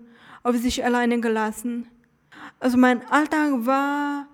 auf 0.48 0.56
sich 0.56 0.82
alleine 0.82 1.20
gelassen. 1.20 1.86
Also 2.58 2.78
mein 2.78 3.06
Alltag 3.10 3.66
war 3.66 4.26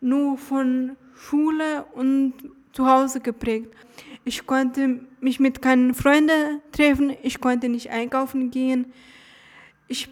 nur 0.00 0.36
von 0.36 0.96
Schule 1.14 1.86
und 1.94 2.34
zu 2.72 2.86
Hause 2.86 3.20
geprägt. 3.20 3.74
Ich 4.24 4.46
konnte 4.46 5.00
mich 5.20 5.40
mit 5.40 5.62
keinen 5.62 5.94
Freunden 5.94 6.60
treffen, 6.72 7.16
ich 7.22 7.40
konnte 7.40 7.68
nicht 7.70 7.90
einkaufen 7.90 8.50
gehen. 8.50 8.92
Ich 9.88 10.10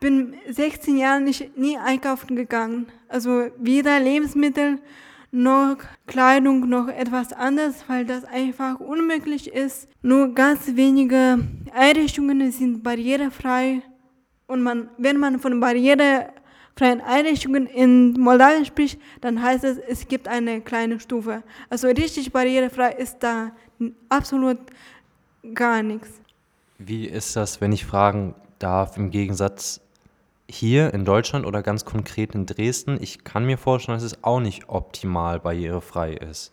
bin 0.00 0.34
16 0.48 0.98
Jahre 0.98 1.20
nicht 1.20 1.56
nie 1.56 1.78
einkaufen 1.78 2.34
gegangen. 2.34 2.86
Also 3.08 3.50
weder 3.56 4.00
Lebensmittel 4.00 4.78
noch 5.30 5.76
Kleidung 6.06 6.68
noch 6.68 6.88
etwas 6.88 7.32
anderes, 7.32 7.84
weil 7.86 8.04
das 8.04 8.24
einfach 8.24 8.80
unmöglich 8.80 9.48
ist. 9.52 9.88
Nur 10.02 10.34
ganz 10.34 10.74
wenige 10.74 11.38
Einrichtungen 11.72 12.50
sind 12.50 12.82
barrierefrei 12.82 13.82
und 14.48 14.62
man, 14.62 14.88
wenn 14.98 15.18
man 15.18 15.38
von 15.38 15.60
barrierefreien 15.60 17.00
Einrichtungen 17.06 17.66
in 17.66 18.14
Moldawien 18.14 18.64
spricht, 18.64 19.00
dann 19.20 19.40
heißt 19.40 19.62
es, 19.62 19.78
es 19.78 20.08
gibt 20.08 20.26
eine 20.26 20.60
kleine 20.60 20.98
Stufe. 20.98 21.42
Also 21.70 21.86
richtig 21.86 22.32
barrierefrei 22.32 22.92
ist 22.92 23.18
da 23.20 23.52
absolut 24.08 24.58
gar 25.54 25.82
nichts. 25.82 26.08
Wie 26.78 27.06
ist 27.06 27.36
das, 27.36 27.60
wenn 27.60 27.72
ich 27.72 27.84
fragen 27.84 28.34
darf, 28.58 28.96
im 28.96 29.10
Gegensatz 29.10 29.80
hier 30.50 30.94
in 30.94 31.04
Deutschland 31.04 31.44
oder 31.44 31.62
ganz 31.62 31.84
konkret 31.84 32.34
in 32.34 32.46
Dresden, 32.46 32.98
ich 33.00 33.24
kann 33.24 33.44
mir 33.44 33.58
vorstellen, 33.58 33.96
dass 33.96 34.04
es 34.04 34.24
auch 34.24 34.40
nicht 34.40 34.68
optimal 34.68 35.40
barrierefrei 35.40 36.14
ist. 36.14 36.52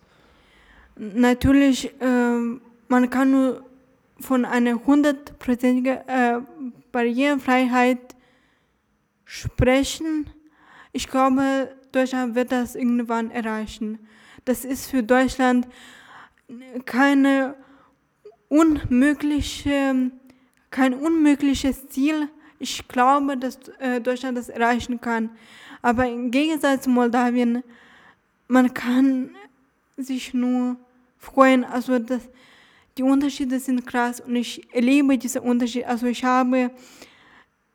Natürlich, 0.97 1.93
äh, 2.01 2.59
man 2.87 3.09
kann 3.09 3.31
nur 3.31 3.63
von 4.19 4.45
einer 4.45 4.85
hundertprozentigen 4.85 5.97
äh, 6.07 6.39
Barrierefreiheit 6.91 8.15
sprechen. 9.25 10.29
Ich 10.93 11.07
glaube, 11.07 11.75
Deutschland 11.91 12.35
wird 12.35 12.51
das 12.51 12.75
irgendwann 12.75 13.31
erreichen. 13.31 13.99
Das 14.45 14.63
ist 14.63 14.89
für 14.89 15.03
Deutschland 15.03 15.67
keine 16.85 17.55
unmögliche, 18.47 20.11
kein 20.69 20.93
unmögliches 20.93 21.87
Ziel, 21.89 22.29
ich 22.59 22.87
glaube, 22.87 23.37
dass 23.37 23.59
äh, 23.79 23.99
Deutschland 23.99 24.37
das 24.37 24.49
erreichen 24.49 25.01
kann. 25.01 25.29
Aber 25.81 26.07
im 26.07 26.31
Gegensatz 26.31 26.83
zu 26.83 26.89
Moldawien, 26.89 27.63
man 28.47 28.73
kann 28.73 29.31
sich 29.97 30.33
nur 30.33 30.77
freuen. 31.17 31.63
Also 31.63 31.99
das, 31.99 32.29
die 32.97 33.03
Unterschiede 33.03 33.59
sind 33.59 33.85
krass 33.85 34.19
und 34.21 34.35
ich 34.35 34.73
erlebe 34.73 35.17
diese 35.17 35.41
Unterschiede. 35.41 35.87
Also 35.87 36.07
ich 36.07 36.23
habe 36.23 36.71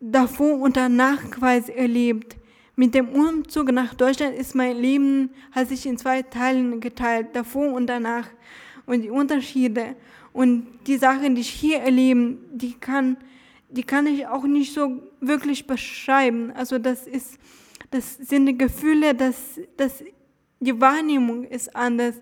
davor 0.00 0.60
und 0.60 0.76
danach 0.76 1.30
quasi 1.30 1.72
erlebt. 1.72 2.36
Mit 2.76 2.94
dem 2.94 3.10
Umzug 3.10 3.70
nach 3.72 3.92
Deutschland 3.94 4.34
ist 4.34 4.54
mein 4.54 4.76
Leben 4.76 5.30
hat 5.52 5.68
sich 5.68 5.84
in 5.84 5.98
zwei 5.98 6.22
Teilen 6.22 6.80
geteilt, 6.80 7.28
davor 7.34 7.72
und 7.74 7.86
danach. 7.86 8.28
Und 8.86 9.02
die 9.02 9.10
Unterschiede 9.10 9.96
und 10.32 10.66
die 10.86 10.96
Sachen, 10.96 11.34
die 11.34 11.42
ich 11.42 11.50
hier 11.50 11.80
erlebe, 11.80 12.38
die 12.52 12.72
kann 12.72 13.16
die 13.70 13.84
kann 13.84 14.06
ich 14.06 14.26
auch 14.26 14.44
nicht 14.44 14.72
so 14.74 15.00
wirklich 15.20 15.66
beschreiben. 15.66 16.52
Also 16.54 16.78
das 16.78 17.06
ist, 17.06 17.38
das 17.90 18.16
sind 18.16 18.46
die 18.46 18.58
Gefühle, 18.58 19.14
das, 19.14 19.60
das, 19.76 20.02
die 20.58 20.78
Wahrnehmung 20.80 21.44
ist 21.44 21.74
anders. 21.74 22.16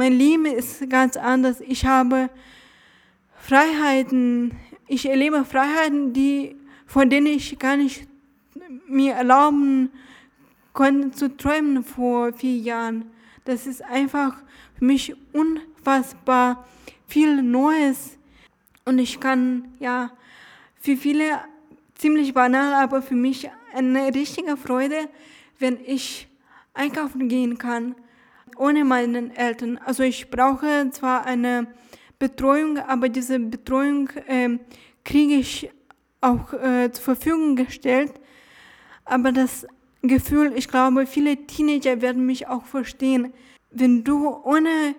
Mein 0.00 0.14
Leben 0.14 0.46
ist 0.46 0.88
ganz 0.88 1.18
anders. 1.18 1.60
Ich 1.60 1.84
habe 1.84 2.30
Freiheiten, 3.36 4.56
ich 4.88 5.04
erlebe 5.04 5.44
Freiheiten, 5.44 6.14
die, 6.14 6.56
von 6.86 7.10
denen 7.10 7.26
ich 7.26 7.58
gar 7.58 7.76
nicht 7.76 8.08
mir 8.88 9.12
erlauben 9.12 9.90
konnte 10.72 11.10
zu 11.10 11.36
träumen 11.36 11.84
vor 11.84 12.32
vier 12.32 12.56
Jahren. 12.56 13.10
Das 13.44 13.66
ist 13.66 13.82
einfach 13.82 14.38
für 14.78 14.86
mich 14.86 15.14
unfassbar 15.34 16.66
viel 17.06 17.42
Neues. 17.42 18.16
Und 18.86 19.00
ich 19.00 19.20
kann, 19.20 19.68
ja, 19.80 20.12
für 20.80 20.96
viele 20.96 21.40
ziemlich 21.94 22.32
banal, 22.32 22.72
aber 22.72 23.02
für 23.02 23.16
mich 23.16 23.50
eine 23.74 24.14
richtige 24.14 24.56
Freude, 24.56 25.10
wenn 25.58 25.78
ich 25.84 26.26
einkaufen 26.72 27.28
gehen 27.28 27.58
kann 27.58 27.94
ohne 28.60 28.84
meinen 28.84 29.34
Eltern. 29.34 29.78
Also 29.84 30.02
ich 30.02 30.30
brauche 30.30 30.90
zwar 30.90 31.24
eine 31.24 31.66
Betreuung, 32.18 32.78
aber 32.78 33.08
diese 33.08 33.40
Betreuung 33.40 34.10
äh, 34.26 34.58
kriege 35.04 35.34
ich 35.34 35.70
auch 36.20 36.52
äh, 36.52 36.92
zur 36.92 37.02
Verfügung 37.02 37.56
gestellt. 37.56 38.12
Aber 39.04 39.32
das 39.32 39.66
Gefühl, 40.02 40.52
ich 40.54 40.68
glaube, 40.68 41.06
viele 41.06 41.36
Teenager 41.46 42.02
werden 42.02 42.26
mich 42.26 42.46
auch 42.46 42.64
verstehen, 42.64 43.32
wenn 43.70 44.04
du 44.04 44.28
ohne 44.28 44.94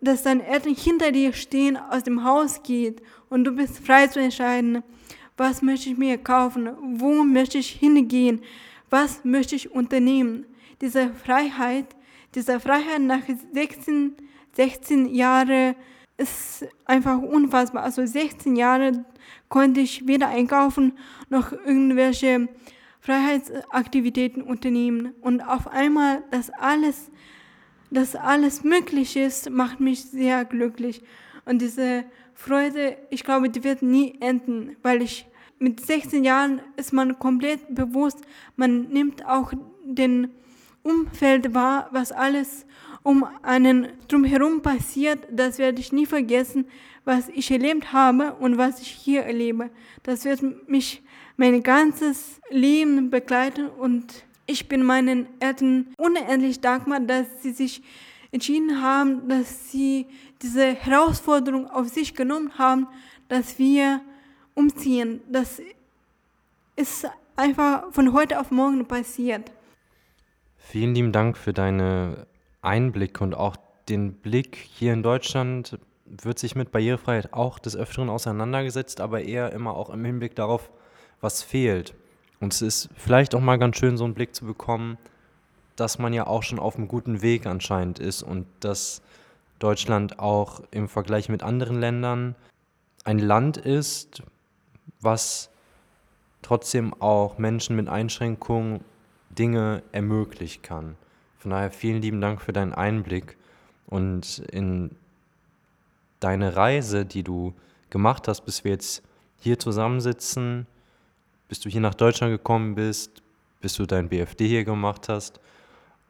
dass 0.00 0.22
deine 0.22 0.46
Eltern 0.46 0.74
hinter 0.74 1.12
dir 1.12 1.34
stehen, 1.34 1.76
aus 1.76 2.02
dem 2.02 2.24
Haus 2.24 2.62
geht 2.62 3.02
und 3.28 3.44
du 3.44 3.52
bist 3.52 3.78
frei 3.86 4.06
zu 4.06 4.20
entscheiden, 4.20 4.82
was 5.36 5.60
möchte 5.60 5.90
ich 5.90 5.98
mir 5.98 6.16
kaufen, 6.16 6.70
wo 6.98 7.24
möchte 7.24 7.58
ich 7.58 7.68
hingehen, 7.68 8.40
was 8.88 9.22
möchte 9.24 9.54
ich 9.54 9.70
unternehmen. 9.70 10.46
Diese 10.80 11.12
Freiheit, 11.12 11.95
diese 12.36 12.60
Freiheit 12.60 13.00
nach 13.00 13.22
16, 13.54 14.14
16 14.52 15.14
Jahren 15.14 15.74
ist 16.18 16.66
einfach 16.84 17.18
unfassbar. 17.18 17.82
Also 17.82 18.04
16 18.04 18.56
Jahre 18.56 19.04
konnte 19.48 19.80
ich 19.80 20.06
weder 20.06 20.28
einkaufen 20.28 20.92
noch 21.30 21.52
irgendwelche 21.52 22.48
Freiheitsaktivitäten 23.00 24.42
unternehmen. 24.42 25.14
Und 25.22 25.40
auf 25.40 25.66
einmal, 25.68 26.24
dass 26.30 26.50
alles, 26.50 27.10
dass 27.90 28.14
alles 28.14 28.62
möglich 28.62 29.16
ist, 29.16 29.48
macht 29.48 29.80
mich 29.80 30.04
sehr 30.04 30.44
glücklich. 30.44 31.02
Und 31.46 31.62
diese 31.62 32.04
Freude, 32.34 32.98
ich 33.08 33.24
glaube, 33.24 33.48
die 33.48 33.64
wird 33.64 33.80
nie 33.80 34.14
enden, 34.20 34.76
weil 34.82 35.00
ich 35.00 35.26
mit 35.58 35.80
16 35.80 36.22
Jahren 36.22 36.60
ist 36.76 36.92
man 36.92 37.18
komplett 37.18 37.74
bewusst, 37.74 38.20
man 38.56 38.88
nimmt 38.88 39.24
auch 39.24 39.52
den 39.84 40.28
Umfeld 40.86 41.52
wahr, 41.52 41.88
was 41.90 42.12
alles 42.12 42.64
um 43.02 43.26
einen 43.42 43.88
drumherum 44.08 44.62
passiert, 44.62 45.26
das 45.30 45.58
werde 45.58 45.80
ich 45.80 45.92
nie 45.92 46.06
vergessen, 46.06 46.66
was 47.04 47.28
ich 47.28 47.50
erlebt 47.50 47.92
habe 47.92 48.34
und 48.34 48.56
was 48.56 48.80
ich 48.80 48.88
hier 48.88 49.22
erlebe. 49.22 49.70
Das 50.02 50.24
wird 50.24 50.68
mich 50.68 51.02
mein 51.36 51.62
ganzes 51.62 52.40
Leben 52.50 53.10
begleiten 53.10 53.68
und 53.68 54.24
ich 54.46 54.68
bin 54.68 54.82
meinen 54.84 55.26
Eltern 55.40 55.88
unendlich 55.96 56.60
dankbar, 56.60 57.00
dass 57.00 57.26
sie 57.42 57.52
sich 57.52 57.82
entschieden 58.32 58.80
haben, 58.80 59.28
dass 59.28 59.70
sie 59.70 60.06
diese 60.42 60.74
Herausforderung 60.74 61.68
auf 61.68 61.88
sich 61.88 62.14
genommen 62.14 62.58
haben, 62.58 62.86
dass 63.28 63.58
wir 63.58 64.00
umziehen. 64.54 65.20
Das 65.28 65.60
ist 66.76 67.08
einfach 67.34 67.92
von 67.92 68.12
heute 68.12 68.40
auf 68.40 68.50
morgen 68.50 68.84
passiert. 68.86 69.50
Vielen 70.68 70.96
lieben 70.96 71.12
Dank 71.12 71.38
für 71.38 71.52
deine 71.52 72.26
Einblicke 72.60 73.22
und 73.22 73.36
auch 73.36 73.56
den 73.88 74.14
Blick 74.14 74.56
hier 74.56 74.94
in 74.94 75.04
Deutschland 75.04 75.78
wird 76.06 76.40
sich 76.40 76.56
mit 76.56 76.72
Barrierefreiheit 76.72 77.32
auch 77.32 77.60
des 77.60 77.76
Öfteren 77.76 78.10
auseinandergesetzt, 78.10 79.00
aber 79.00 79.22
eher 79.22 79.52
immer 79.52 79.76
auch 79.76 79.90
im 79.90 80.04
Hinblick 80.04 80.34
darauf, 80.34 80.72
was 81.20 81.40
fehlt. 81.40 81.94
Und 82.40 82.52
es 82.52 82.62
ist 82.62 82.88
vielleicht 82.96 83.36
auch 83.36 83.40
mal 83.40 83.60
ganz 83.60 83.76
schön, 83.76 83.96
so 83.96 84.02
einen 84.02 84.14
Blick 84.14 84.34
zu 84.34 84.44
bekommen, 84.44 84.98
dass 85.76 86.00
man 86.00 86.12
ja 86.12 86.26
auch 86.26 86.42
schon 86.42 86.58
auf 86.58 86.74
einem 86.74 86.88
guten 86.88 87.22
Weg 87.22 87.46
anscheinend 87.46 88.00
ist 88.00 88.24
und 88.24 88.44
dass 88.58 89.02
Deutschland 89.60 90.18
auch 90.18 90.62
im 90.72 90.88
Vergleich 90.88 91.28
mit 91.28 91.44
anderen 91.44 91.78
Ländern 91.78 92.34
ein 93.04 93.20
Land 93.20 93.56
ist, 93.56 94.24
was 95.00 95.48
trotzdem 96.42 96.92
auch 97.00 97.38
Menschen 97.38 97.76
mit 97.76 97.88
Einschränkungen 97.88 98.80
Dinge 99.38 99.82
ermöglichen 99.92 100.62
kann. 100.62 100.96
Von 101.38 101.50
daher 101.52 101.70
vielen 101.70 102.02
lieben 102.02 102.20
Dank 102.20 102.40
für 102.40 102.52
deinen 102.52 102.72
Einblick 102.72 103.36
und 103.86 104.40
in 104.50 104.90
deine 106.20 106.56
Reise, 106.56 107.06
die 107.06 107.22
du 107.22 107.54
gemacht 107.90 108.28
hast, 108.28 108.42
bis 108.42 108.64
wir 108.64 108.72
jetzt 108.72 109.02
hier 109.38 109.58
zusammensitzen, 109.58 110.66
bis 111.48 111.60
du 111.60 111.68
hier 111.68 111.80
nach 111.80 111.94
Deutschland 111.94 112.32
gekommen 112.32 112.74
bist, 112.74 113.22
bis 113.60 113.74
du 113.74 113.86
dein 113.86 114.08
BFD 114.08 114.48
hier 114.48 114.64
gemacht 114.64 115.08
hast. 115.08 115.40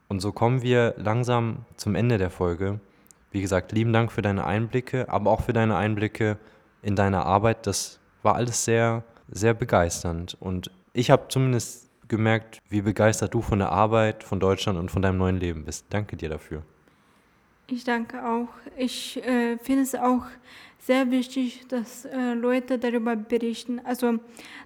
Und 0.09 0.21
so 0.21 0.33
kommen 0.33 0.63
wir 0.63 0.95
langsam 0.97 1.65
zum 1.77 1.95
Ende 1.95 2.19
der 2.19 2.31
Folge. 2.31 2.81
Wie 3.31 3.43
gesagt, 3.43 3.73
lieben 3.73 3.93
Dank 3.93 4.13
für 4.13 4.23
deine 4.23 4.47
Einblicke, 4.47 5.09
aber 5.09 5.31
auch 5.31 5.43
für 5.43 5.53
deine 5.53 5.77
Einblicke 5.77 6.39
in 6.83 6.97
deine 6.97 7.27
Arbeit. 7.27 7.67
Das 7.67 7.99
war 8.23 8.37
alles 8.37 8.65
sehr, 8.65 9.03
sehr 9.29 9.53
begeisternd. 9.53 10.37
Und 10.41 10.71
ich 10.93 11.11
habe 11.11 11.27
zumindest 11.29 11.86
gemerkt, 12.09 12.61
wie 12.69 12.83
begeistert 12.83 13.35
du 13.35 13.43
von 13.43 13.59
der 13.59 13.71
Arbeit, 13.71 14.25
von 14.25 14.41
Deutschland 14.41 14.79
und 14.79 14.91
von 14.91 15.03
deinem 15.03 15.19
neuen 15.19 15.39
Leben 15.39 15.65
bist. 15.65 15.87
Danke 15.91 16.17
dir 16.17 16.29
dafür. 16.29 16.63
Ich 17.69 17.85
danke 17.85 18.25
auch. 18.25 18.49
Ich 18.77 19.17
äh, 19.25 19.59
finde 19.59 19.83
es 19.83 19.95
auch 19.95 20.25
sehr 20.79 21.11
wichtig, 21.11 21.67
dass 21.69 22.05
äh, 22.05 22.35
Leute 22.35 22.79
darüber 22.79 23.17
berichten. 23.17 23.81
Also 23.83 24.21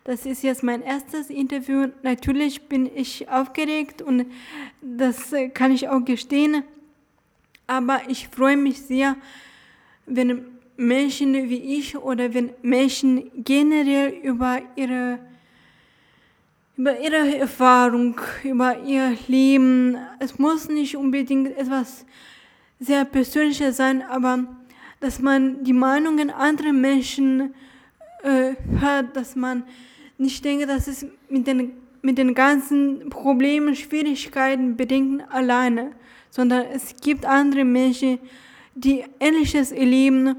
das 0.05 0.27
ist 0.27 0.43
jetzt 0.43 0.63
mein 0.63 0.83
erstes 0.83 1.31
Interview. 1.31 1.89
Natürlich 2.03 2.69
bin 2.69 2.91
ich 2.95 3.27
aufgeregt 3.31 4.03
und 4.03 4.27
das 4.83 5.33
äh, 5.33 5.49
kann 5.49 5.73
ich 5.73 5.89
auch 5.89 6.05
gestehen. 6.05 6.63
Aber 7.67 8.01
ich 8.09 8.29
freue 8.29 8.59
mich 8.59 8.83
sehr, 8.83 9.17
wenn 10.05 10.45
Menschen 10.77 11.35
wie 11.49 11.79
ich 11.79 11.97
oder 11.97 12.35
wenn 12.35 12.51
Menschen 12.61 13.31
generell 13.43 14.11
über 14.11 14.61
ihre 14.77 15.21
über 16.81 16.99
ihre 16.99 17.37
Erfahrung, 17.37 18.19
über 18.43 18.79
ihr 18.79 19.15
Leben. 19.29 19.99
Es 20.19 20.39
muss 20.39 20.67
nicht 20.67 20.97
unbedingt 20.97 21.55
etwas 21.59 22.07
sehr 22.79 23.05
Persönliches 23.05 23.77
sein, 23.77 24.01
aber 24.01 24.47
dass 24.99 25.21
man 25.21 25.63
die 25.63 25.75
Meinungen 25.75 26.31
anderer 26.31 26.73
Menschen 26.73 27.53
äh, 28.23 28.55
hört, 28.79 29.15
dass 29.15 29.37
man 29.37 29.65
nicht 30.17 30.43
denkt, 30.43 30.71
dass 30.71 30.87
es 30.87 31.05
mit 31.29 31.47
den, 31.47 31.73
mit 32.01 32.17
den 32.17 32.33
ganzen 32.35 33.11
Problemen, 33.11 33.77
Schwierigkeiten, 33.77 34.75
Bedenken 34.79 35.21
alleine, 35.21 35.93
sondern 36.31 36.65
es 36.73 36.97
gibt 36.97 37.27
andere 37.27 37.67
Menschen, 37.67 38.19
die 38.75 39.05
Ähnliches 39.19 39.71
erleben 39.71 40.37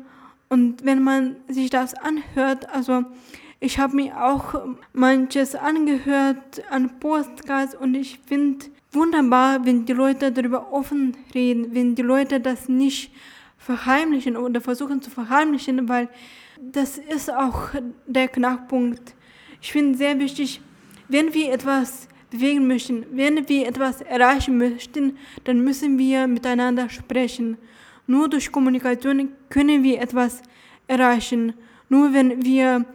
und 0.50 0.84
wenn 0.84 1.04
man 1.04 1.36
sich 1.48 1.70
das 1.70 1.94
anhört, 1.94 2.68
also 2.74 3.06
ich 3.64 3.78
habe 3.78 3.96
mir 3.96 4.22
auch 4.22 4.56
manches 4.92 5.54
angehört 5.54 6.64
an 6.72 7.00
Postcards 7.00 7.76
und 7.76 7.94
ich 7.94 8.20
finde 8.26 8.66
wunderbar, 8.92 9.64
wenn 9.66 9.86
die 9.86 9.94
Leute 9.94 10.32
darüber 10.32 10.74
offen 10.74 11.16
reden, 11.36 11.74
wenn 11.74 11.94
die 11.94 12.02
Leute 12.02 12.40
das 12.40 12.68
nicht 12.68 13.14
verheimlichen 13.60 14.36
oder 14.36 14.62
versuchen 14.62 15.00
zu 15.04 15.12
verheimlichen, 15.12 15.88
weil 15.88 16.10
das 16.60 16.98
ist 16.98 17.32
auch 17.32 17.70
der 18.08 18.30
Knackpunkt. 18.30 19.14
Ich 19.62 19.72
finde 19.72 19.96
sehr 19.96 20.18
wichtig, 20.20 20.60
wenn 21.08 21.32
wir 21.32 21.54
etwas 21.54 22.08
bewegen 22.32 22.68
möchten, 22.68 23.06
wenn 23.12 23.48
wir 23.48 23.68
etwas 23.68 24.02
erreichen 24.02 24.58
möchten, 24.58 25.18
dann 25.44 25.60
müssen 25.64 26.00
wir 26.00 26.26
miteinander 26.26 26.90
sprechen. 26.90 27.58
Nur 28.08 28.28
durch 28.28 28.52
Kommunikation 28.52 29.34
können 29.50 29.84
wir 29.84 30.02
etwas 30.02 30.42
erreichen. 30.88 31.54
Nur 31.90 32.12
wenn 32.12 32.44
wir 32.44 32.86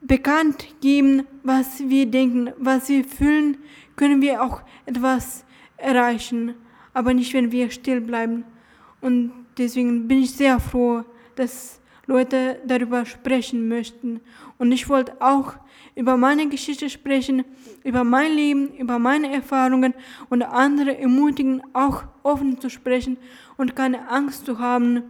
bekannt 0.00 0.66
geben, 0.80 1.26
was 1.42 1.80
wir 1.80 2.06
denken, 2.06 2.52
was 2.58 2.88
wir 2.88 3.04
fühlen, 3.04 3.58
können 3.96 4.22
wir 4.22 4.42
auch 4.42 4.62
etwas 4.86 5.44
erreichen, 5.76 6.54
aber 6.94 7.14
nicht, 7.14 7.34
wenn 7.34 7.52
wir 7.52 7.70
still 7.70 8.00
bleiben. 8.00 8.44
Und 9.00 9.32
deswegen 9.56 10.08
bin 10.08 10.22
ich 10.22 10.32
sehr 10.32 10.60
froh, 10.60 11.04
dass 11.36 11.80
Leute 12.06 12.60
darüber 12.66 13.04
sprechen 13.04 13.68
möchten. 13.68 14.20
Und 14.56 14.72
ich 14.72 14.88
wollte 14.88 15.20
auch 15.20 15.54
über 15.94 16.16
meine 16.16 16.48
Geschichte 16.48 16.88
sprechen, 16.88 17.44
über 17.84 18.02
mein 18.02 18.32
Leben, 18.32 18.72
über 18.76 18.98
meine 18.98 19.32
Erfahrungen 19.32 19.94
und 20.30 20.42
andere 20.42 20.96
ermutigen, 20.96 21.62
auch 21.74 22.04
offen 22.22 22.60
zu 22.60 22.70
sprechen 22.70 23.18
und 23.56 23.76
keine 23.76 24.08
Angst 24.08 24.46
zu 24.46 24.58
haben, 24.58 25.02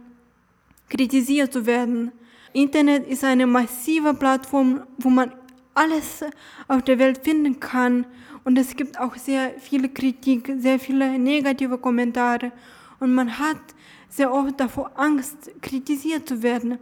kritisiert 0.89 1.53
zu 1.53 1.65
werden. 1.65 2.11
Internet 2.53 3.07
ist 3.07 3.23
eine 3.23 3.47
massive 3.47 4.13
Plattform, 4.13 4.81
wo 4.97 5.09
man 5.09 5.33
alles 5.73 6.23
auf 6.67 6.81
der 6.83 6.99
Welt 6.99 7.19
finden 7.23 7.59
kann. 7.59 8.05
Und 8.43 8.57
es 8.57 8.75
gibt 8.75 8.99
auch 8.99 9.15
sehr 9.15 9.51
viele 9.59 9.89
Kritik, 9.89 10.51
sehr 10.57 10.79
viele 10.79 11.19
negative 11.19 11.77
Kommentare. 11.77 12.51
Und 12.99 13.13
man 13.13 13.37
hat 13.37 13.61
sehr 14.09 14.33
oft 14.33 14.59
davor 14.59 14.91
Angst, 14.95 15.51
kritisiert 15.61 16.27
zu 16.27 16.41
werden. 16.41 16.79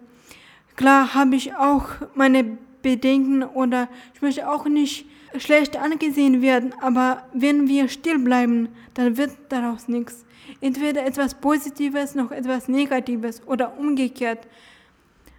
Klar 0.75 1.13
habe 1.13 1.35
ich 1.35 1.55
auch 1.55 1.85
meine 2.15 2.57
Bedenken 2.81 3.43
oder 3.43 3.89
ich 4.13 4.21
möchte 4.21 4.49
auch 4.49 4.65
nicht 4.65 5.07
schlecht 5.37 5.75
angesehen 5.75 6.41
werden, 6.41 6.73
aber 6.81 7.23
wenn 7.33 7.67
wir 7.67 7.89
still 7.89 8.19
bleiben, 8.19 8.69
dann 8.93 9.17
wird 9.17 9.31
daraus 9.49 9.87
nichts. 9.87 10.25
Entweder 10.61 11.05
etwas 11.05 11.35
Positives 11.35 12.15
noch 12.15 12.31
etwas 12.31 12.67
Negatives 12.67 13.41
oder 13.45 13.77
umgekehrt 13.77 14.47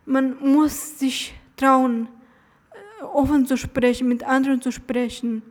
man 0.08 0.36
muss 0.40 0.98
sich 0.98 1.34
trauen, 1.56 2.08
äh, 2.70 3.04
offen 3.04 3.46
zu 3.46 3.56
sprechen, 3.56 4.08
mit 4.08 4.24
anderen 4.24 4.62
zu 4.62 4.72
sprechen. 4.72 5.42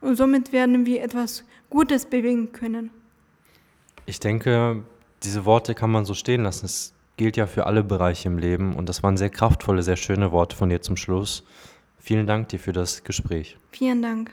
Und 0.00 0.16
somit 0.16 0.52
werden 0.52 0.86
wir 0.86 1.02
etwas 1.02 1.44
Gutes 1.70 2.06
bewegen 2.06 2.52
können. 2.52 2.90
Ich 4.06 4.20
denke, 4.20 4.82
diese 5.22 5.44
Worte 5.44 5.74
kann 5.74 5.90
man 5.90 6.04
so 6.04 6.14
stehen 6.14 6.42
lassen. 6.42 6.66
Es 6.66 6.94
gilt 7.16 7.36
ja 7.36 7.46
für 7.46 7.66
alle 7.66 7.84
Bereiche 7.84 8.28
im 8.28 8.38
Leben 8.38 8.74
und 8.76 8.88
das 8.88 9.02
waren 9.02 9.16
sehr 9.16 9.30
kraftvolle, 9.30 9.82
sehr 9.82 9.96
schöne 9.96 10.32
Worte 10.32 10.56
von 10.56 10.68
dir 10.68 10.80
zum 10.80 10.96
Schluss. 10.96 11.44
Vielen 11.98 12.26
Dank 12.26 12.48
dir 12.48 12.60
für 12.60 12.72
das 12.72 13.04
Gespräch. 13.04 13.58
Vielen 13.72 14.00
Dank. 14.00 14.32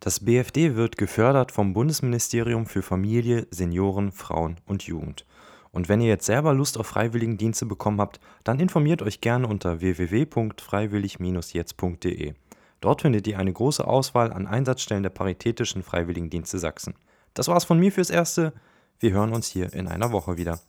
Das 0.00 0.20
BFD 0.20 0.76
wird 0.76 0.96
gefördert 0.96 1.52
vom 1.52 1.74
Bundesministerium 1.74 2.66
für 2.66 2.82
Familie, 2.82 3.46
Senioren, 3.50 4.12
Frauen 4.12 4.56
und 4.66 4.84
Jugend. 4.84 5.26
Und 5.72 5.88
wenn 5.88 6.00
ihr 6.00 6.06
jetzt 6.08 6.26
selber 6.26 6.54
Lust 6.54 6.78
auf 6.78 6.86
Freiwilligendienste 6.86 7.66
bekommen 7.66 8.00
habt, 8.00 8.20
dann 8.44 8.60
informiert 8.60 9.02
euch 9.02 9.20
gerne 9.20 9.48
unter 9.48 9.80
www.freiwillig-jetzt.de. 9.80 12.34
Dort 12.80 13.02
findet 13.02 13.26
ihr 13.26 13.38
eine 13.38 13.52
große 13.52 13.86
Auswahl 13.86 14.32
an 14.32 14.46
Einsatzstellen 14.46 15.02
der 15.02 15.10
Paritätischen 15.10 15.82
Freiwilligendienste 15.82 16.58
Sachsen. 16.58 16.94
Das 17.32 17.48
war's 17.48 17.64
von 17.64 17.80
mir 17.80 17.90
fürs 17.90 18.10
Erste. 18.10 18.52
Wir 19.00 19.12
hören 19.12 19.32
uns 19.32 19.48
hier 19.48 19.72
in 19.72 19.88
einer 19.88 20.12
Woche 20.12 20.36
wieder. 20.36 20.60